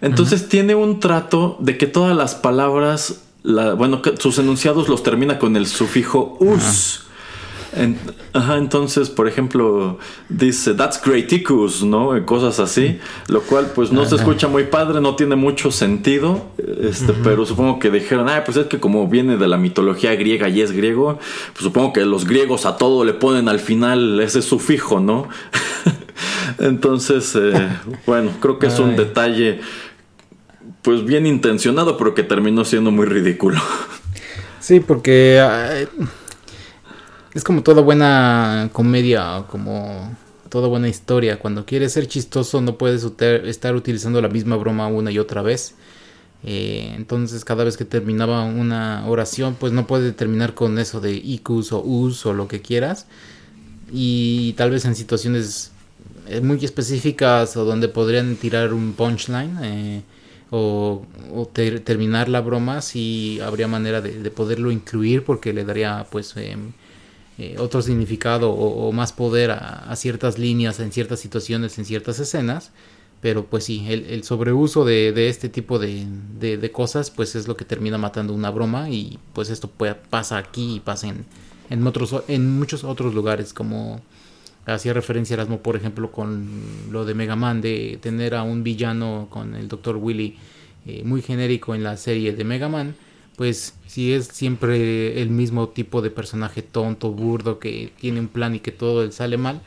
[0.00, 5.56] Entonces tiene un trato de que todas las palabras, bueno, sus enunciados los termina con
[5.56, 7.06] el sufijo us.
[8.32, 12.24] Ajá, entonces, por ejemplo, dice, that's greaticus, ¿no?
[12.24, 16.46] Cosas así, lo cual pues no se escucha muy padre, no tiene mucho sentido,
[16.80, 20.48] este, pero supongo que dijeron, ah, pues es que como viene de la mitología griega
[20.48, 21.18] y es griego,
[21.52, 25.28] pues supongo que los griegos a todo le ponen al final ese sufijo, ¿no?
[26.58, 27.68] entonces, eh,
[28.06, 29.60] bueno, creo que es un detalle
[30.86, 33.60] pues bien intencionado, pero que terminó siendo muy ridículo.
[34.60, 35.40] Sí, porque
[37.34, 40.16] es como toda buena comedia, como
[40.48, 41.38] toda buena historia.
[41.38, 43.06] Cuando quieres ser chistoso no puedes
[43.44, 45.76] estar utilizando la misma broma una y otra vez.
[46.42, 51.12] Eh, entonces cada vez que terminaba una oración pues no puede terminar con eso de
[51.12, 53.06] icus o us o lo que quieras.
[53.92, 55.70] Y tal vez en situaciones
[56.28, 60.02] eh, muy específicas o donde podrían tirar un punchline eh,
[60.50, 61.04] o,
[61.84, 66.72] terminar la broma si habría manera de, poderlo incluir porque le daría pues em,
[67.38, 72.72] eh, otro significado o, más poder a, ciertas líneas en ciertas situaciones, en ciertas escenas.
[73.20, 77.98] Pero pues sí, el, sobreuso de, este tipo de, cosas pues es lo que termina
[77.98, 79.70] matando una broma y pues esto
[80.10, 81.24] pasa aquí y pasa en,
[81.70, 84.00] en, muchos otros lugares como
[84.66, 86.48] hacía referencia Erasmo por ejemplo con
[86.90, 89.96] lo de Mega Man de tener a un villano con el Dr.
[89.96, 90.36] Willy
[90.86, 92.94] eh, muy genérico en la serie de Mega Man
[93.36, 98.54] pues si es siempre el mismo tipo de personaje tonto, burdo, que tiene un plan
[98.54, 99.60] y que todo le sale mal,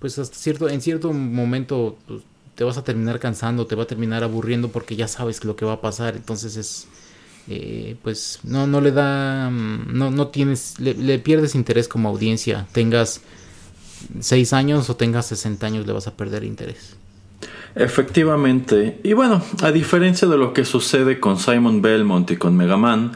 [0.00, 2.22] pues hasta cierto, en cierto momento pues,
[2.56, 5.64] te vas a terminar cansando, te va a terminar aburriendo porque ya sabes lo que
[5.64, 6.88] va a pasar, entonces es...
[7.48, 12.66] eh, pues no, no le da, mm, no, no tienes, le pierdes interés como audiencia,
[12.72, 13.20] tengas
[14.20, 16.96] 6 años o tengas 60 años le vas a perder interés.
[17.74, 19.00] Efectivamente.
[19.02, 23.12] Y bueno, a diferencia de lo que sucede con Simon Belmont y con Mega Man,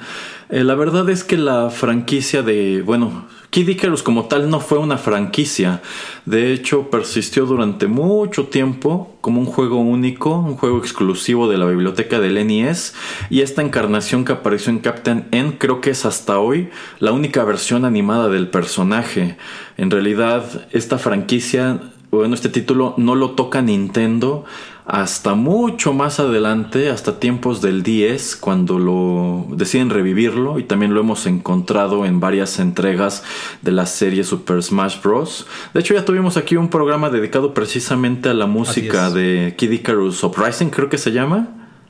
[0.49, 4.79] eh, la verdad es que la franquicia de, bueno, Kid Icarus como tal no fue
[4.79, 5.83] una franquicia.
[6.25, 11.67] De hecho, persistió durante mucho tiempo como un juego único, un juego exclusivo de la
[11.67, 12.95] biblioteca del NES.
[13.31, 17.45] Y esta encarnación que apareció en Captain N creo que es hasta hoy la única
[17.45, 19.37] versión animada del personaje.
[19.77, 21.81] En realidad, esta franquicia
[22.11, 24.45] bueno, este título no lo toca Nintendo
[24.87, 31.01] hasta mucho más adelante, hasta tiempos del 10, cuando lo deciden revivirlo y también lo
[31.01, 33.25] hemos encontrado en varias entregas
[33.63, 35.47] de la serie Super Smash Bros.
[35.75, 40.23] De hecho, ya tuvimos aquí un programa dedicado precisamente a la música de Kid Icarus
[40.23, 41.49] Uprising, creo que se llama.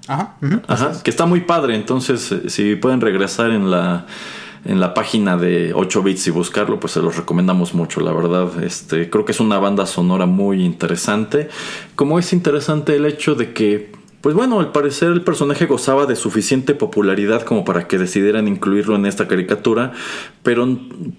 [0.09, 0.37] Ajá,
[0.67, 1.03] Ajá, es.
[1.03, 4.07] que está muy padre, entonces eh, si pueden regresar en la
[4.67, 8.63] en la página de 8 bits y buscarlo, pues se los recomendamos mucho, la verdad.
[8.63, 11.49] Este, creo que es una banda sonora muy interesante.
[11.95, 16.17] Como es interesante el hecho de que pues bueno, al parecer el personaje gozaba de
[16.17, 19.93] suficiente popularidad como para que decidieran incluirlo en esta caricatura,
[20.43, 20.67] pero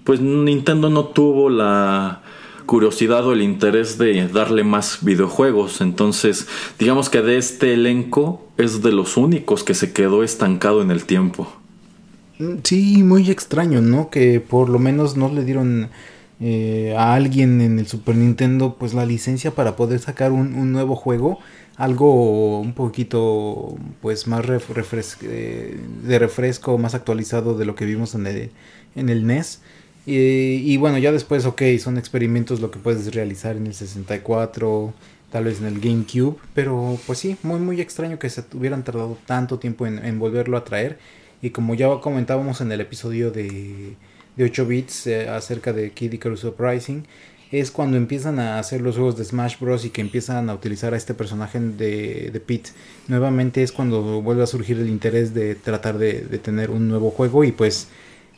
[0.04, 2.20] pues Nintendo no tuvo la
[2.66, 5.80] curiosidad o el interés de darle más videojuegos.
[5.80, 10.90] Entonces, digamos que de este elenco es de los únicos que se quedó estancado en
[10.90, 11.57] el tiempo.
[12.62, 14.10] Sí, muy extraño, ¿no?
[14.10, 15.90] Que por lo menos no le dieron
[16.40, 20.94] eh, a alguien en el Super Nintendo pues la licencia para poder sacar un, nuevo
[20.94, 21.38] juego.
[21.76, 28.26] Algo un poquito pues más eh, de refresco, más actualizado de lo que vimos en
[28.26, 28.50] el,
[28.94, 29.60] en el NES.
[30.06, 34.94] Y, bueno, ya después, ok, son experimentos lo que puedes realizar en el 64,
[35.30, 39.18] tal vez en el GameCube, pero pues sí, muy muy extraño que se hubieran tardado
[39.26, 40.98] tanto tiempo en volverlo a traer.
[41.40, 43.94] Y como ya comentábamos en el episodio de,
[44.36, 47.04] de 8 bits eh, acerca de Kid Icarus Uprising,
[47.50, 49.84] es cuando empiezan a hacer los juegos de Smash Bros.
[49.84, 52.70] y que empiezan a utilizar a este personaje de, de Pete.
[53.06, 57.10] Nuevamente es cuando vuelve a surgir el interés de tratar de, de tener un nuevo
[57.10, 57.88] juego y pues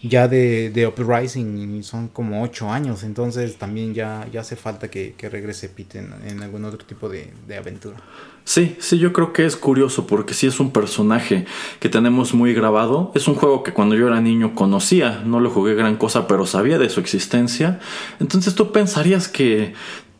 [0.03, 5.15] ya de, de Uprising son como 8 años, entonces también ya, ya hace falta que,
[5.17, 7.99] que regrese Pete en, algún otro tipo de, de aventura.
[8.45, 11.45] Sí, sí, yo creo que es curioso porque sí es un personaje
[11.79, 13.13] que tenemos muy grabado.
[13.15, 16.47] Es un juego que cuando yo era niño conocía, no lo jugué gran cosa, pero
[16.47, 17.79] sabía de su existencia.
[18.19, 19.75] Entonces tú pensarías que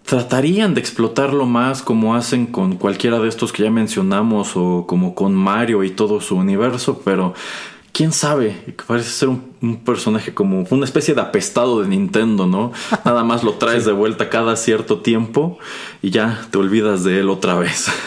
[0.05, 5.15] tratarían de explotarlo más como hacen con cualquiera de estos que ya mencionamos o como
[5.15, 7.35] con Mario y todo su universo, pero
[7.93, 12.73] quién sabe, parece ser un, un personaje como una especie de apestado de Nintendo, ¿no?
[13.05, 15.59] Nada más lo traes de vuelta cada cierto tiempo
[16.03, 17.89] y ya te olvidas de él otra vez.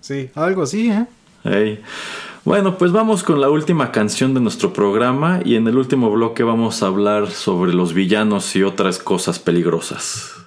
[0.00, 1.80] Sí, algo así, ¿eh?
[2.44, 6.42] Bueno, pues vamos con la última canción de nuestro programa y en el último bloque
[6.42, 10.39] vamos a hablar sobre los villanos y otras cosas peligrosas.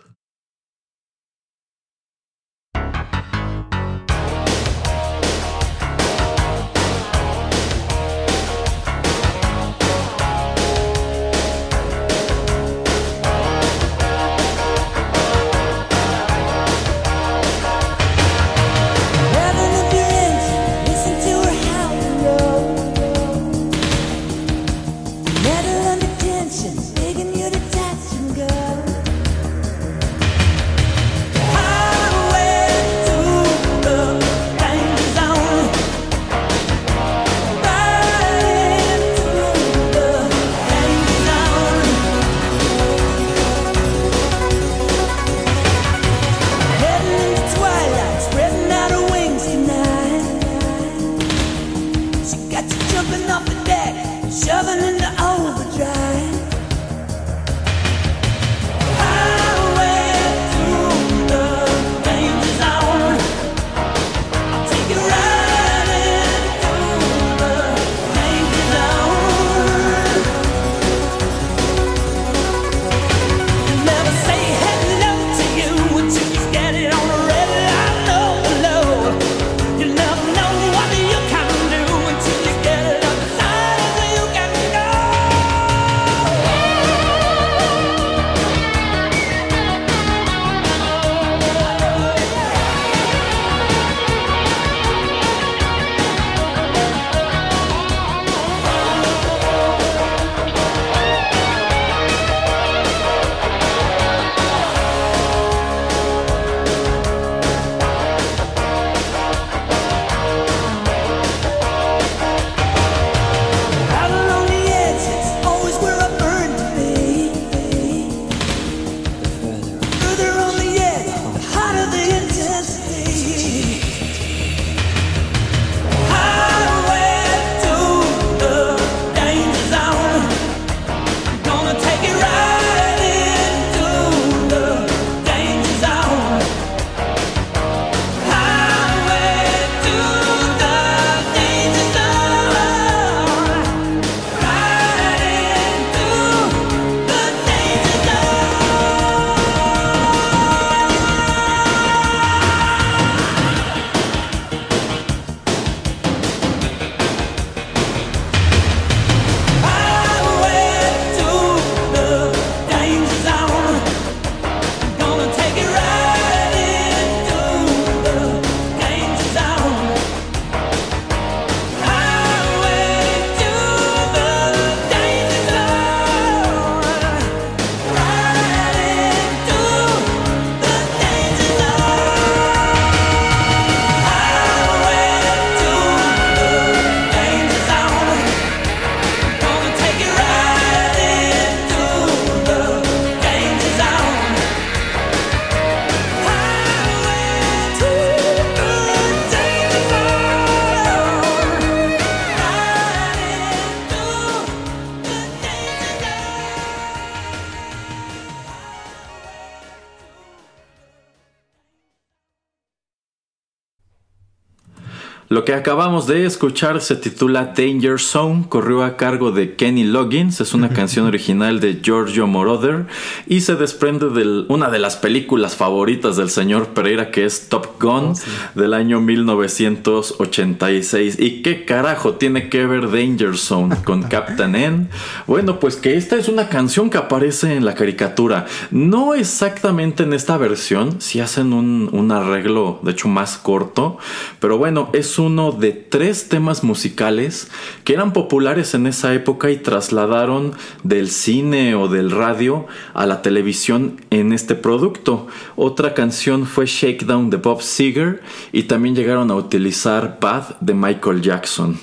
[215.44, 220.40] Lo que acabamos de escuchar se titula Danger Zone, corrió a cargo de Kenny Loggins,
[220.40, 222.86] es una canción original de Giorgio Moroder
[223.28, 227.63] y se desprende de una de las películas favoritas del señor Pereira que es Top
[227.84, 228.14] Gun
[228.56, 231.18] del año 1986.
[231.20, 234.88] ¿Y qué carajo tiene que ver Danger Zone con Captain N?
[235.28, 238.46] Bueno, pues que esta es una canción que aparece en la caricatura.
[238.72, 243.98] No exactamente en esta versión, si hacen un, un arreglo de hecho más corto,
[244.40, 247.50] pero bueno, es uno de tres temas musicales
[247.84, 250.54] que eran populares en esa época y trasladaron
[250.84, 255.28] del cine o del radio a la televisión en este producto.
[255.56, 258.22] Otra canción fue Shakedown de Bob Seger
[258.52, 261.78] y también llegaron a utilizar Bad de Michael Jackson,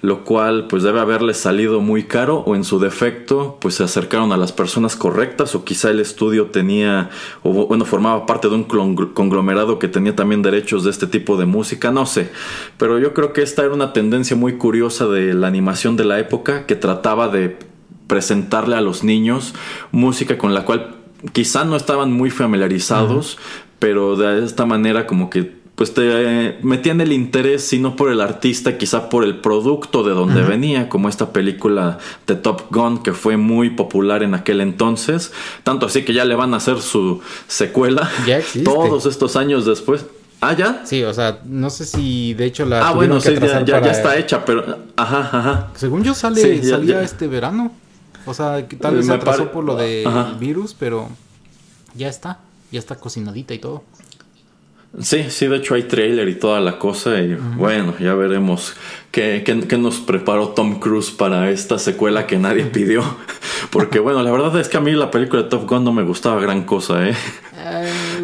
[0.00, 4.32] lo cual pues debe haberle salido muy caro o en su defecto pues se acercaron
[4.32, 7.10] a las personas correctas o quizá el estudio tenía
[7.42, 11.46] o bueno formaba parte de un conglomerado que tenía también derechos de este tipo de
[11.46, 12.30] música, no sé,
[12.78, 16.18] pero yo creo que esta era una tendencia muy curiosa de la animación de la
[16.18, 17.58] época que trataba de
[18.06, 19.54] presentarle a los niños
[19.90, 20.96] música con la cual
[21.32, 23.38] quizá no estaban muy familiarizados,
[23.82, 28.20] pero de esta manera como que pues te metían el interés, si no por el
[28.20, 33.12] artista, quizá por el producto de donde venía, como esta película de Top Gun, que
[33.12, 35.32] fue muy popular en aquel entonces.
[35.64, 38.70] Tanto así que ya le van a hacer su secuela Ya existe.
[38.70, 40.06] todos estos años después.
[40.40, 40.82] Ah, ya.
[40.84, 42.86] Sí, o sea, no sé si de hecho la.
[42.86, 44.78] Ah, bueno, sí, ya, ya- ya está hecha, pero.
[44.96, 45.68] Ajá, ajá.
[45.74, 47.72] Según yo sale, Sí, ya- salía este verano.
[48.26, 50.06] O sea, tal Eh, vez se atrasó pare- por lo del
[50.38, 51.08] virus, pero
[51.96, 52.38] ya está.
[52.72, 53.84] Ya está cocinadita y todo.
[55.00, 58.74] Sí, sí, de hecho hay trailer y toda la cosa y bueno, ya veremos
[59.10, 63.02] qué, qué- qué nos preparó Tom Cruise para esta secuela que nadie pidió.
[63.70, 66.02] Porque bueno, la verdad es que a mí la película de Top Gun no me
[66.02, 67.14] gustaba gran cosa, ¿eh?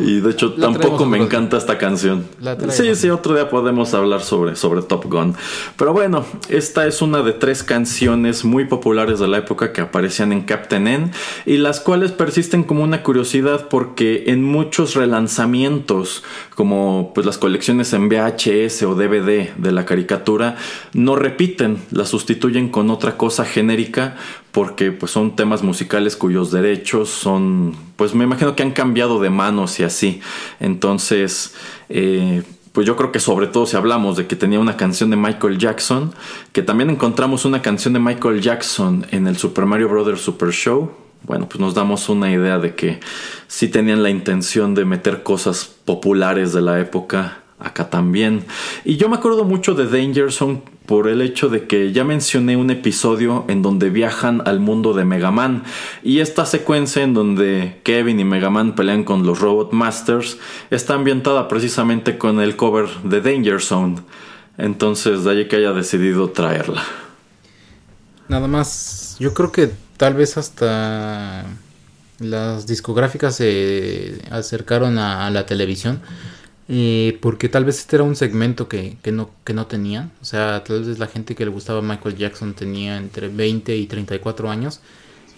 [0.00, 2.26] Y de hecho La tampoco me encanta esta canción.
[2.70, 5.34] Sí, sí, otro día podemos hablar sobre, sobre Top Gun.
[5.76, 10.32] Pero bueno, esta es una de tres canciones muy populares de la época que aparecían
[10.32, 11.10] en Captain N
[11.46, 16.24] y las cuales persisten como una curiosidad porque en muchos relanzamientos,
[16.54, 20.56] como pues las colecciones en VHS o DVD de la caricatura,
[20.92, 24.16] no repiten, la sustituyen con otra cosa genérica
[24.58, 29.30] porque pues son temas musicales cuyos derechos son pues me imagino que han cambiado de
[29.30, 30.20] manos y así
[30.58, 31.54] entonces
[31.88, 32.42] eh,
[32.72, 35.58] pues yo creo que sobre todo si hablamos de que tenía una canción de Michael
[35.58, 36.12] Jackson
[36.50, 40.20] que también encontramos una canción de Michael Jackson en el Super Mario Bros.
[40.20, 40.90] Super Show
[41.22, 42.98] bueno, pues nos damos una idea de que
[43.46, 48.44] sí tenían la intención de meter cosas populares de la época acá también.
[48.84, 52.56] Y yo me acuerdo mucho de Danger Zone por el hecho de que ya mencioné
[52.56, 55.64] un episodio en donde viajan al mundo de Mega Man
[56.02, 60.38] y esta secuencia en donde Kevin y Mega Man pelean con los Robot Masters
[60.70, 63.96] está ambientada precisamente con el cover de Danger Zone.
[64.56, 66.82] Entonces de ahí que haya decidido traerla.
[68.28, 71.44] Nada más, yo creo que tal vez hasta
[72.18, 76.00] las discográficas se acercaron a la televisión.
[76.68, 80.12] Eh, porque tal vez este era un segmento que, que no, que no tenían.
[80.20, 83.86] O sea, tal vez la gente que le gustaba Michael Jackson tenía entre 20 y
[83.86, 84.80] 34 años.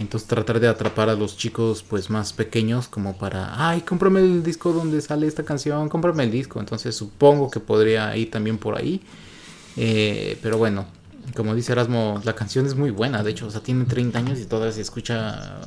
[0.01, 4.43] Entonces tratar de atrapar a los chicos pues más pequeños como para, ay, cómprame el
[4.43, 6.59] disco donde sale esta canción, cómprame el disco.
[6.59, 9.03] Entonces supongo que podría ir también por ahí.
[9.77, 10.87] Eh, pero bueno,
[11.37, 14.41] como dice Erasmo, la canción es muy buena, de hecho, o sea, tiene 30 años
[14.41, 15.61] y todavía se escucha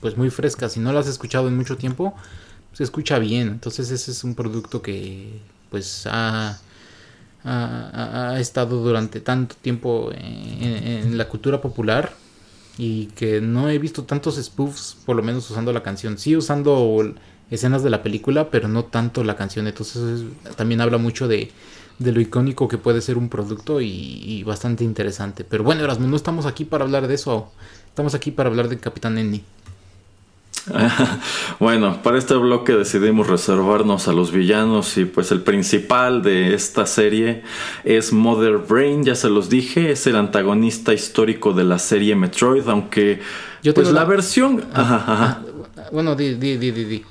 [0.00, 0.68] pues muy fresca.
[0.68, 2.14] Si no la has escuchado en mucho tiempo,
[2.72, 3.48] se escucha bien.
[3.48, 5.40] Entonces ese es un producto que
[5.70, 6.58] pues ha,
[7.44, 12.12] ha- estado durante tanto tiempo en, la cultura popular
[12.76, 16.18] y que no he visto tantos spoofs, por lo menos usando la canción.
[16.18, 17.14] Sí usando
[17.50, 19.66] escenas de la película, pero no tanto la canción.
[19.66, 20.22] Entonces
[20.56, 21.50] también habla mucho de,
[21.98, 25.44] de lo icónico que puede ser un producto y, bastante interesante.
[25.44, 27.50] Pero bueno, Erasmo, no estamos aquí para hablar de eso.
[27.88, 29.42] Estamos aquí para hablar de Capitán Enni.
[31.58, 36.86] Bueno, para este bloque decidimos reservarnos a los villanos y pues el principal de esta
[36.86, 37.42] serie
[37.84, 42.68] es Mother Brain, ya se los dije, es el antagonista histórico de la serie Metroid,
[42.68, 43.20] aunque
[43.62, 44.64] Yo pues la la- versión...
[44.72, 45.42] Ajá, ajá.
[45.92, 47.04] Bueno, di, di, di, di.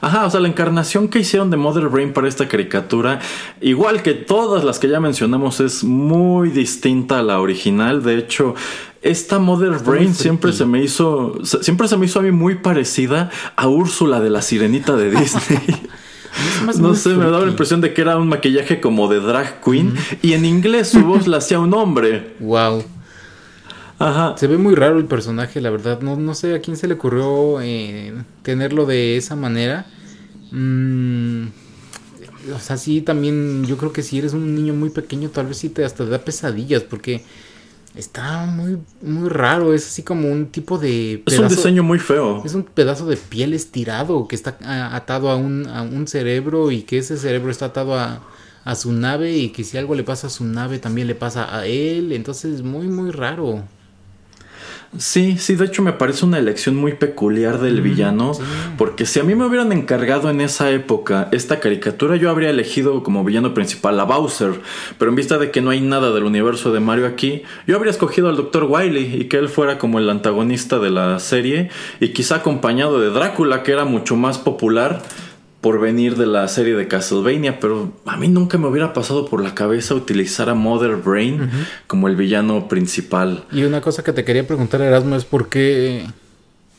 [0.00, 3.20] Ajá, o sea, la encarnación que hicieron de Mother Brain para esta caricatura,
[3.60, 8.02] igual que todas las que ya mencionamos, es muy distinta a la original.
[8.02, 8.54] De hecho,
[9.02, 13.30] esta Mother Brain siempre se me hizo, siempre se me hizo a mí muy parecida
[13.54, 15.60] a Úrsula de la Sirenita de Disney.
[16.78, 19.94] No sé, me daba la impresión de que era un maquillaje como de drag queen
[20.20, 22.34] y en inglés su voz la hacía un hombre.
[22.40, 22.84] Wow.
[23.98, 24.36] Ajá.
[24.36, 26.00] Se ve muy raro el personaje, la verdad.
[26.02, 29.86] No, no sé a quién se le ocurrió eh, tenerlo de esa manera.
[30.50, 31.46] Mm,
[32.54, 35.58] o sea, sí, también yo creo que si eres un niño muy pequeño, tal vez
[35.58, 37.24] sí te hasta da pesadillas, porque
[37.94, 39.74] está muy, muy raro.
[39.74, 41.22] Es así como un tipo de.
[41.26, 42.42] Es un pedazo- diseño muy feo.
[42.44, 44.58] Es un pedazo de piel estirado que está
[44.94, 48.22] atado a un, a un cerebro y que ese cerebro está atado a,
[48.64, 51.56] a su nave y que si algo le pasa a su nave también le pasa
[51.56, 52.12] a él.
[52.12, 53.64] Entonces, muy, muy raro.
[54.98, 58.32] Sí, sí, de hecho me parece una elección muy peculiar del villano,
[58.78, 63.02] porque si a mí me hubieran encargado en esa época esta caricatura, yo habría elegido
[63.02, 64.54] como villano principal a Bowser,
[64.98, 67.90] pero en vista de que no hay nada del universo de Mario aquí, yo habría
[67.90, 68.64] escogido al Dr.
[68.64, 71.70] Wily y que él fuera como el antagonista de la serie,
[72.00, 75.02] y quizá acompañado de Drácula, que era mucho más popular
[75.66, 79.42] por venir de la serie de Castlevania, pero a mí nunca me hubiera pasado por
[79.42, 81.50] la cabeza utilizar a Mother Brain
[81.88, 83.42] como el villano principal.
[83.50, 86.06] Y una cosa que te quería preguntar, Erasmo, es por qué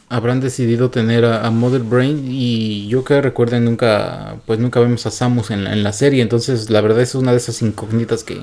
[0.07, 5.05] habrán decidido tener a, a Mother Brain y yo que recuerden nunca, pues nunca vemos
[5.05, 8.23] a Samus en la, en la serie, entonces la verdad es una de esas incógnitas
[8.23, 8.39] que,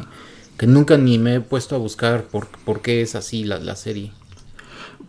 [0.59, 3.76] que nunca ni me he puesto a buscar por, por qué es así la, la
[3.76, 4.12] serie.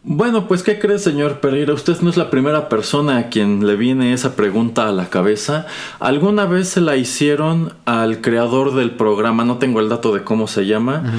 [0.07, 1.73] Bueno, pues ¿qué cree, señor Pereira?
[1.73, 5.65] Usted no es la primera persona a quien le viene esa pregunta a la cabeza.
[5.99, 10.45] Alguna vez se la hicieron al creador del programa, no tengo el dato de cómo
[10.45, 11.11] se llama,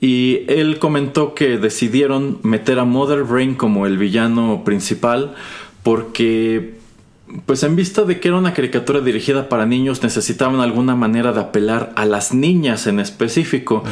[0.00, 5.36] y él comentó que decidieron meter a Mother Brain como el villano principal
[5.84, 6.81] porque
[7.46, 11.40] pues en vista de que era una caricatura dirigida para niños, necesitaban alguna manera de
[11.40, 13.82] apelar a las niñas en específico.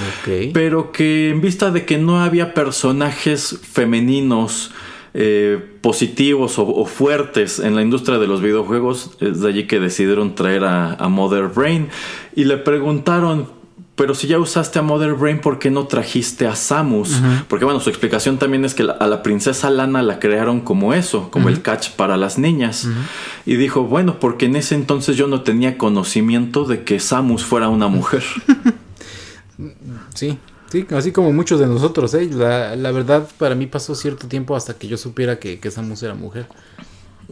[0.53, 4.73] Pero que en vista de que no había personajes femeninos
[5.15, 9.81] eh, positivos o, o fuertes en la industria de los videojuegos, es de allí que
[9.81, 11.89] decidieron traer a, a Mother Brain.
[12.37, 13.60] Y le preguntaron,
[14.01, 17.21] pero si ya usaste a Mother Brain, ¿por qué no trajiste a Samus?
[17.49, 20.95] Porque bueno, su explicación también es que la- a la princesa Lana la crearon como
[20.95, 22.89] eso, como el catch para las niñas.
[23.45, 27.69] Y dijo, bueno, porque en ese entonces yo no tenía conocimiento de que Samus fuera
[27.69, 28.25] una mujer.
[30.15, 30.39] Sí,
[30.73, 32.29] sí, así como muchos de nosotros, ¿eh?
[32.33, 36.03] La, la verdad, para mí pasó cierto tiempo hasta que yo supiera que, que Samus
[36.03, 36.47] era mujer.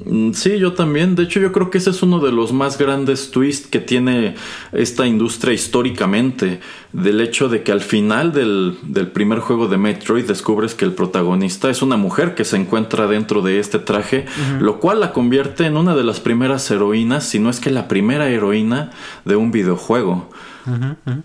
[0.04, 1.14] Mm, Sí, yo también.
[1.14, 4.36] De hecho, yo creo que ese es uno de los más grandes twists que tiene
[4.72, 6.60] esta industria históricamente.
[6.92, 10.92] Del hecho de que al final del, del primer juego de Metroid descubres que el
[10.92, 14.24] protagonista es una mujer que se encuentra dentro de este traje,
[14.60, 17.88] lo cual la convierte en una de las primeras heroínas, si no es que la
[17.88, 18.92] primera heroína
[19.24, 20.30] de un videojuego.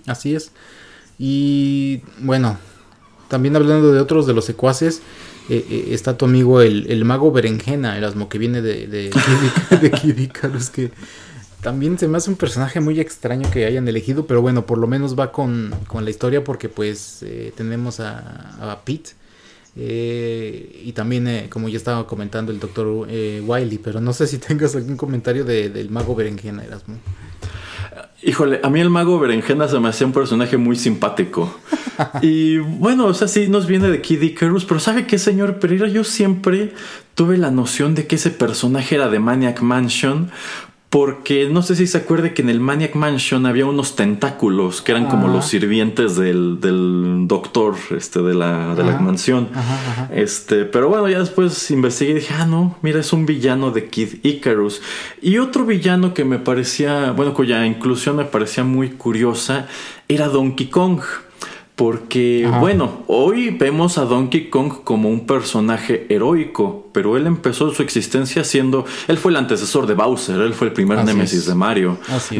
[0.05, 0.51] Así es.
[1.17, 2.57] Y bueno,
[3.29, 5.01] también hablando de otros de los secuaces,
[5.49, 9.11] eh, eh, está tu amigo el, el mago Berenjena, Erasmo, que viene de, de,
[9.81, 10.91] de Kid Icarus, que
[11.61, 14.87] también se me hace un personaje muy extraño que hayan elegido, pero bueno, por lo
[14.87, 19.11] menos va con, con la historia porque pues eh, tenemos a, a Pete.
[19.75, 24.27] eh, y también, eh, como ya estaba comentando el doctor eh, Wiley, pero no sé
[24.27, 26.97] si tengas algún comentario de- del mago Berenjena, Erasmo.
[28.25, 31.59] Híjole, a mí el mago Berenjena se me hacía un personaje muy simpático.
[32.23, 35.87] Y bueno, o sea, sí nos viene de Kid Icarus, pero ¿sabe qué, señor Pereira?
[35.87, 36.73] Yo siempre
[37.13, 40.31] tuve la noción de que ese personaje era de Maniac Mansion.
[40.93, 44.91] Porque no sé si se acuerde que en el Maniac Mansion había unos tentáculos que
[44.91, 45.31] eran como Ah.
[45.33, 49.49] los sirvientes del, del doctor este, de, la, de la mansión.
[49.55, 50.09] Ajá, ajá.
[50.13, 53.87] Este, pero bueno, ya después investigué y dije, ah, no, mira, es un villano de
[53.89, 54.83] Kid Icarus.
[55.19, 59.65] Y otro villano que me parecía, bueno, cuya inclusión me parecía muy curiosa,
[60.07, 60.99] era Donkey Kong.
[61.75, 62.59] Porque, Ajá.
[62.59, 68.43] bueno, hoy vemos a Donkey Kong como un personaje heroico, pero él empezó su existencia
[68.43, 71.45] siendo, él fue el antecesor de Bowser, él fue el primer Así némesis es.
[71.47, 71.97] de Mario.
[72.09, 72.37] Así es.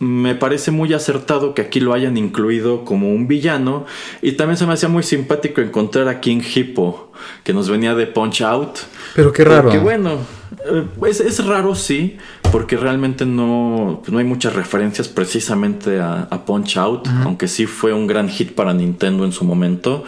[0.00, 3.86] Me parece muy acertado que aquí lo hayan incluido como un villano.
[4.22, 7.12] Y también se me hacía muy simpático encontrar a King Hippo,
[7.44, 8.78] que nos venía de Punch Out.
[9.14, 9.64] Pero qué raro.
[9.64, 10.18] Porque bueno,
[10.64, 12.16] eh, es, es raro sí,
[12.52, 17.92] porque realmente no, no hay muchas referencias precisamente a, a Punch Out, aunque sí fue
[17.92, 20.04] un gran hit para Nintendo en su momento.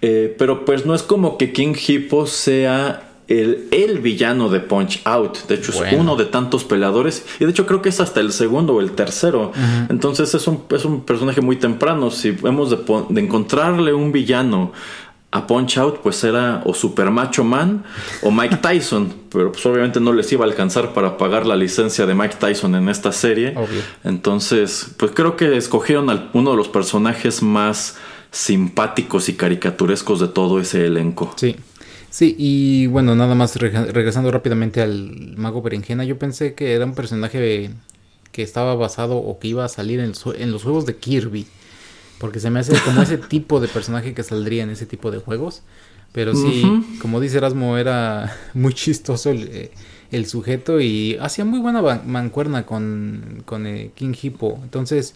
[0.00, 5.02] Eh, pero pues no es como que King Hippo sea el, el villano de Punch
[5.04, 5.46] Out.
[5.48, 7.24] De hecho, es uno de tantos peleadores.
[7.40, 9.52] Y de hecho, creo que es hasta el segundo o el tercero.
[9.88, 12.10] Entonces, es un, es un personaje muy temprano.
[12.10, 14.72] Si hemos de, encontrarle un villano
[15.30, 17.84] a Punch Out, pues era o Super Macho Man
[18.22, 19.12] o Mike Tyson.
[19.30, 22.74] Pero pues obviamente no les iba a alcanzar para pagar la licencia de Mike Tyson
[22.74, 23.54] en esta serie.
[23.56, 23.82] Obvio.
[24.04, 27.96] Entonces, pues creo que escogieron a uno de los personajes más
[28.30, 31.32] simpáticos y caricaturescos de todo ese elenco.
[31.36, 31.56] Sí.
[32.12, 36.84] Sí, y bueno, nada más reg- regresando rápidamente al mago berenjena, yo pensé que era
[36.84, 37.70] un personaje
[38.32, 40.96] que estaba basado o que iba a salir en, los jue- en los juegos de
[40.96, 41.46] Kirby,
[42.18, 45.18] porque se me hace como ese tipo de personaje que saldría en ese tipo de
[45.18, 45.62] juegos,
[46.12, 49.72] pero sí, como dice Erasmo, era muy chistoso el, eh,
[50.12, 54.60] el sujeto y hacía muy buena mancuerna con, con eh, King Hippo.
[54.64, 55.14] Entonces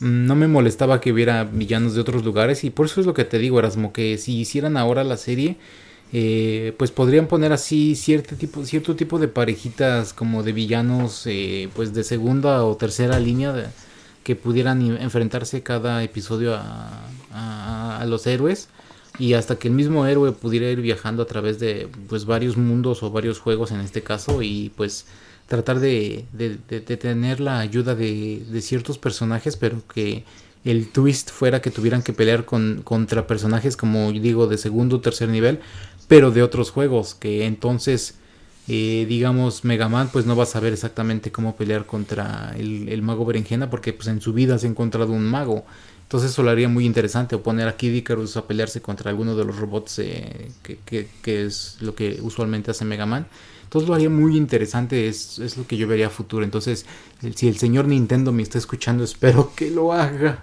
[0.00, 3.14] mm, no me molestaba que hubiera villanos de otros lugares y por eso es lo
[3.14, 5.56] que te digo, Erasmo, que si hicieran ahora la serie,
[6.12, 11.68] eh, pues podrían poner así cierto tipo, cierto tipo de parejitas como de villanos eh,
[11.74, 13.72] pues de segunda o tercera línea
[14.22, 18.68] que pudieran enfrentarse cada episodio a, los héroes.
[19.18, 23.02] Y hasta que el mismo héroe pudiera ir viajando a través de pues varios mundos
[23.02, 25.06] o varios juegos en este caso y pues
[25.46, 26.56] tratar de, de-
[26.96, 30.24] tener la ayuda de ciertos personajes pero que
[30.64, 35.00] el twist fuera que tuvieran que pelear con, contra personajes como digo de segundo o
[35.00, 35.60] tercer nivel
[36.08, 38.14] pero de otros juegos que entonces
[38.68, 43.02] eh, digamos Mega Man pues no va a saber exactamente cómo pelear contra el, el
[43.02, 45.64] mago berenjena porque pues en su vida se ha encontrado un mago.
[46.02, 49.36] Entonces eso lo haría muy interesante o poner a Kid Icarus a pelearse contra alguno
[49.36, 53.26] de los robots eh, que, que- que es lo que usualmente hace Mega Man.
[53.64, 56.44] Entonces lo haría muy interesante es, es lo que yo vería a futuro.
[56.44, 56.86] Entonces
[57.34, 60.42] si el señor Nintendo me está escuchando espero que lo haga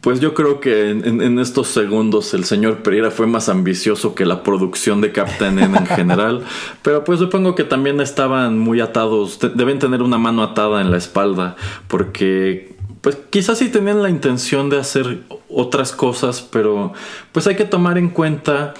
[0.00, 4.42] Pues yo creo que en, estos segundos el señor Pereira fue más ambicioso que la
[4.42, 6.42] producción de Captain N en general,
[6.82, 10.90] pero pues supongo que también estaban muy atados, te- deben tener una mano atada en
[10.90, 11.54] la espalda,
[11.86, 16.92] porque pues quizás sí tenían la intención de hacer otras cosas, pero
[17.30, 18.74] pues hay que tomar en cuenta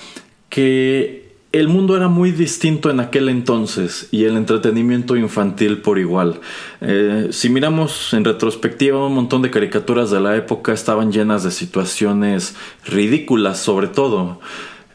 [0.49, 1.22] que
[1.53, 6.41] el mundo era muy distinto en aquel entonces y el entretenimiento infantil por igual.
[6.81, 11.51] Eh, si miramos en retrospectiva, un montón de caricaturas de la época estaban llenas de
[11.51, 12.57] situaciones
[12.87, 14.41] ridículas sobre todo.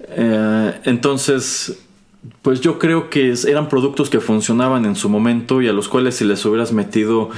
[0.10, 1.78] Eh, entonces,
[2.42, 6.16] pues yo creo que eran productos que funcionaban en su momento y a los cuales
[6.16, 7.30] si les hubieras metido,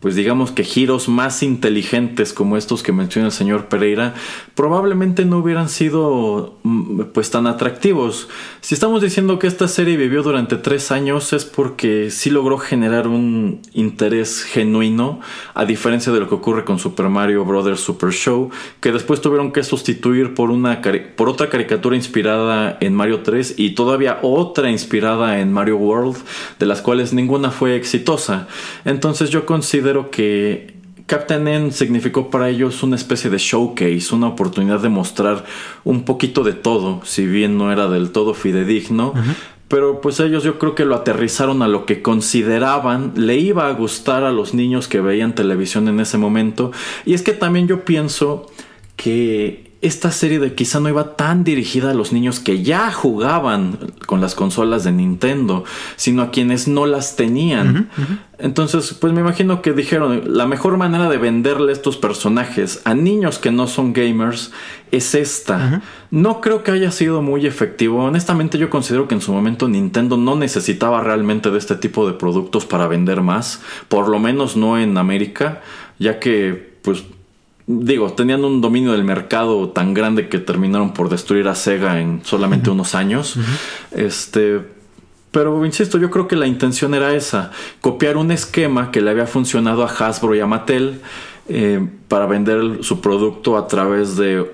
[0.00, 4.14] pues digamos que giros más inteligentes como estos que menciona el señor Pereira,
[4.54, 8.28] probablemente no hubieran sido mm, pues tan atractivos.
[8.60, 13.08] Si estamos diciendo que esta serie vivió durante tres años es porque sí logró generar
[13.08, 15.20] un interés genuino,
[15.54, 17.80] a diferencia de lo que ocurre con Super Mario Bros.
[17.80, 18.50] Super Show,
[18.80, 20.82] que después tuvieron que sustituir por, una,
[21.16, 26.16] por otra caricatura inspirada en Mario 3 y todavía otra inspirada en Mario World,
[26.58, 28.46] de las cuales ninguna fue exitosa.
[28.84, 30.76] Entonces yo considero que
[31.06, 35.44] Captain N significó para ellos una especie de showcase, una oportunidad de mostrar
[35.84, 39.14] un poquito de todo, si bien no era del todo fidedigno.
[39.68, 43.72] Pero pues ellos yo creo que lo aterrizaron a lo que consideraban le iba a
[43.72, 46.72] gustar a los niños que veían televisión en ese momento.
[47.04, 48.46] Y es que también yo pienso
[48.96, 53.78] que esta serie de quizá no iba tan dirigida a los niños que ya jugaban
[54.06, 55.64] con las consolas de Nintendo,
[55.96, 57.90] sino a quienes no las tenían.
[58.38, 63.38] Entonces, pues me imagino que dijeron, la mejor manera de venderle estos personajes a niños
[63.38, 64.50] que no son gamers
[64.92, 65.82] es esta.
[66.10, 68.04] No creo que haya sido muy efectivo.
[68.04, 72.14] Honestamente, yo considero que en su momento Nintendo no necesitaba realmente de este tipo de
[72.14, 75.60] productos para vender más, por lo menos no en América,
[75.98, 77.04] ya que, pues,
[77.66, 82.20] digo, tenían un dominio del mercado tan grande que terminaron por destruir a Sega en
[82.24, 83.36] solamente unos años.
[83.90, 84.60] Este,
[85.30, 89.26] pero insisto, yo creo que la intención era esa, copiar un esquema que le había
[89.26, 91.00] funcionado a Hasbro y a Mattel
[91.48, 94.50] eh, para vender su producto a través de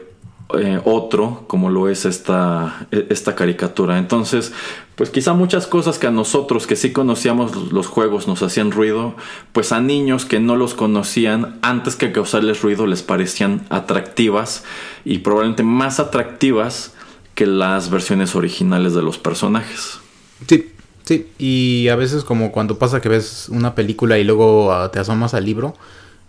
[0.55, 3.97] eh, otro, como lo es esta, e- esta caricatura.
[3.97, 4.53] Entonces,
[4.97, 9.15] pues quizá muchas cosas que a nosotros que sí conocíamos los juegos nos hacían ruido,
[9.53, 14.65] pues a niños que no los conocían, antes que causarles ruido, les parecían atractivas
[15.05, 16.93] y probablemente más atractivas
[17.35, 19.99] que las versiones originales de los personajes.
[20.47, 20.73] Sí,
[21.05, 21.29] sí.
[21.39, 25.33] Y a veces como cuando pasa que ves una película y luego ah, te asomas
[25.33, 25.75] al libro,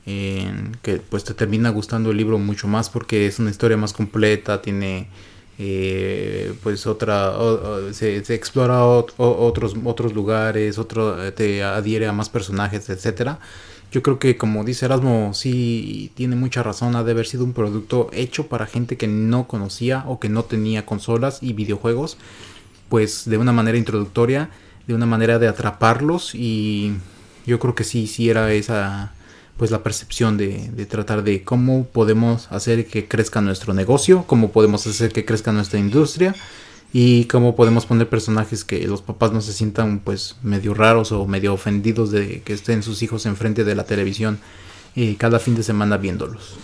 [0.06, 4.61] que pues te termina gustando el libro mucho más porque es una historia más completa,
[4.61, 5.07] tiene
[5.59, 7.34] eh, pues otra,
[7.91, 13.39] se, se explora otros, otros lugares, otro, eh, te adhiere a más personajes, etcétera.
[13.91, 17.53] Yo creo que como dice Erasmo, sí tiene mucha razón, ha de haber sido un
[17.53, 22.17] producto hecho para gente que no conocía o que no tenía consolas y videojuegos
[22.89, 24.49] pues de una manera introductoria,
[24.88, 26.93] de una manera de atraparlos y
[27.45, 29.13] yo creo que sí, sí era esa
[29.57, 34.51] pues la percepción de, de tratar de cómo podemos hacer que crezca nuestro negocio, cómo
[34.51, 36.35] podemos hacer que crezca nuestra industria
[36.93, 41.25] y cómo podemos poner personajes que los papás no se sientan pues medio raros o
[41.25, 44.39] medio ofendidos de que estén sus hijos enfrente de la televisión
[44.95, 46.55] eh, cada fin de semana viéndolos.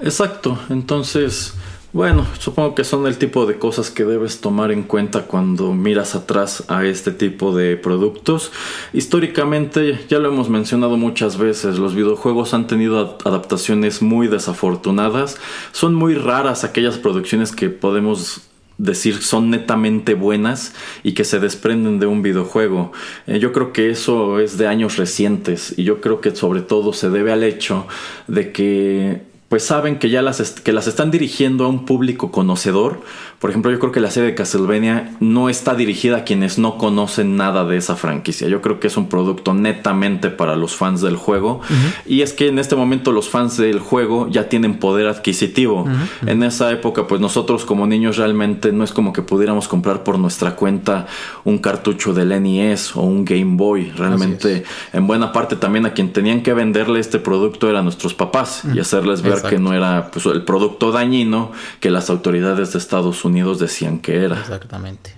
[0.00, 1.52] Exacto, entonces,
[1.92, 6.14] bueno, supongo que son el tipo de cosas que debes tomar en cuenta cuando miras
[6.14, 8.50] atrás a este tipo de productos.
[8.94, 15.36] Históricamente, ya lo hemos mencionado muchas veces, los videojuegos han tenido ad- adaptaciones muy desafortunadas.
[15.72, 18.42] Son muy raras aquellas producciones que podemos
[18.78, 20.74] decir son netamente buenas
[21.04, 22.90] y que se desprenden de un videojuego.
[23.26, 26.92] Eh, yo creo que eso es de años recientes y yo creo que sobre todo
[26.94, 27.86] se debe al hecho
[28.28, 33.02] de que pues saben que ya las, que las están dirigiendo a un público conocedor.
[33.42, 36.78] Por ejemplo, yo creo que la serie de Castlevania no está dirigida a quienes no
[36.78, 38.46] conocen nada de esa franquicia.
[38.46, 41.60] Yo creo que es un producto netamente para los fans del juego.
[42.06, 45.88] Y es que en este momento los fans del juego ya tienen poder adquisitivo.
[46.24, 50.20] En esa época, pues nosotros como niños realmente no es como que pudiéramos comprar por
[50.20, 51.08] nuestra cuenta
[51.42, 53.90] un cartucho del NES o un Game Boy.
[53.90, 54.62] Realmente,
[54.92, 58.78] en buena parte también a quien tenían que venderle este producto eran nuestros papás y
[58.78, 61.50] hacerles ver que no era pues, el producto dañino
[61.80, 64.38] que las autoridades de Estados Unidos decían que era.
[64.40, 65.14] Exactamente.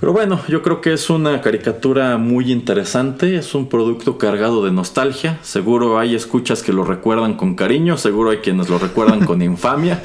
[0.00, 4.72] Pero bueno, yo creo que es una caricatura muy interesante, es un producto cargado de
[4.72, 9.42] nostalgia, seguro hay escuchas que lo recuerdan con cariño, seguro hay quienes lo recuerdan con
[9.42, 10.02] infamia,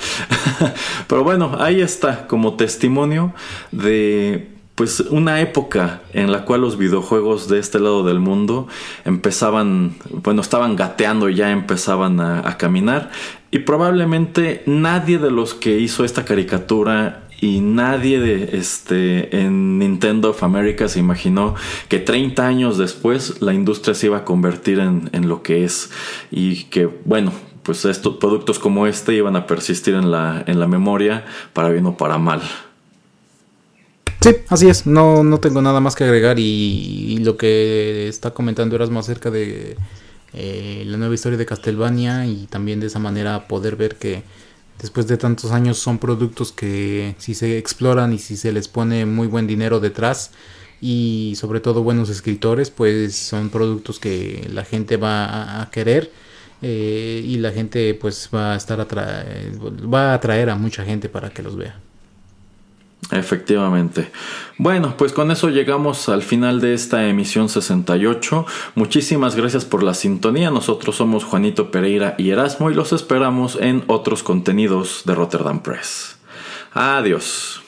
[1.07, 3.33] pero bueno, ahí está como testimonio
[3.71, 8.67] de pues una época en la cual los videojuegos de este lado del mundo
[9.05, 13.09] empezaban, bueno, estaban gateando y ya empezaban a, caminar.
[13.51, 20.31] Y probablemente nadie de los que hizo esta caricatura y nadie de este en Nintendo
[20.31, 21.55] of America se imaginó
[21.89, 25.91] que 30 años después la industria se iba a convertir en, en lo que es
[26.31, 27.33] y que bueno
[27.63, 31.85] pues estos productos como este iban a persistir en la, en la memoria para bien
[31.87, 32.41] o para mal.
[34.25, 34.87] Sí, así es.
[34.87, 36.39] No, no tengo nada más que agregar.
[36.39, 39.77] Y, lo que está comentando eras más acerca de
[40.33, 42.25] eh, la nueva historia de Castlevania.
[42.25, 44.23] Y también de esa manera poder ver que
[44.81, 49.05] después de tantos años son productos que si se exploran y si se les pone
[49.05, 50.31] muy buen dinero detrás.
[50.81, 56.11] Y sobre todo buenos escritores, pues son productos que la gente va a, querer.
[56.63, 61.29] Eh, y la gente pues va a estar va a atraer a mucha gente para
[61.29, 61.84] que los vea.
[63.11, 64.11] Efectivamente.
[64.57, 68.45] Bueno, pues con eso llegamos al final de esta emisión 68.
[68.73, 70.49] Muchísimas gracias por la sintonía.
[70.49, 76.17] Nosotros somos Juanito Pereira y Erasmo y los esperamos en otros contenidos de Rotterdam Press.
[76.73, 77.61] Adiós.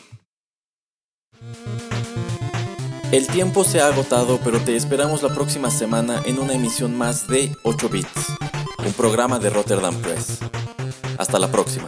[3.12, 7.28] El tiempo se ha agotado, pero te esperamos la próxima semana en una emisión más
[7.28, 8.38] de 8 bits,
[8.86, 10.40] un programa de Rotterdam Press.
[11.18, 11.88] Hasta la próxima.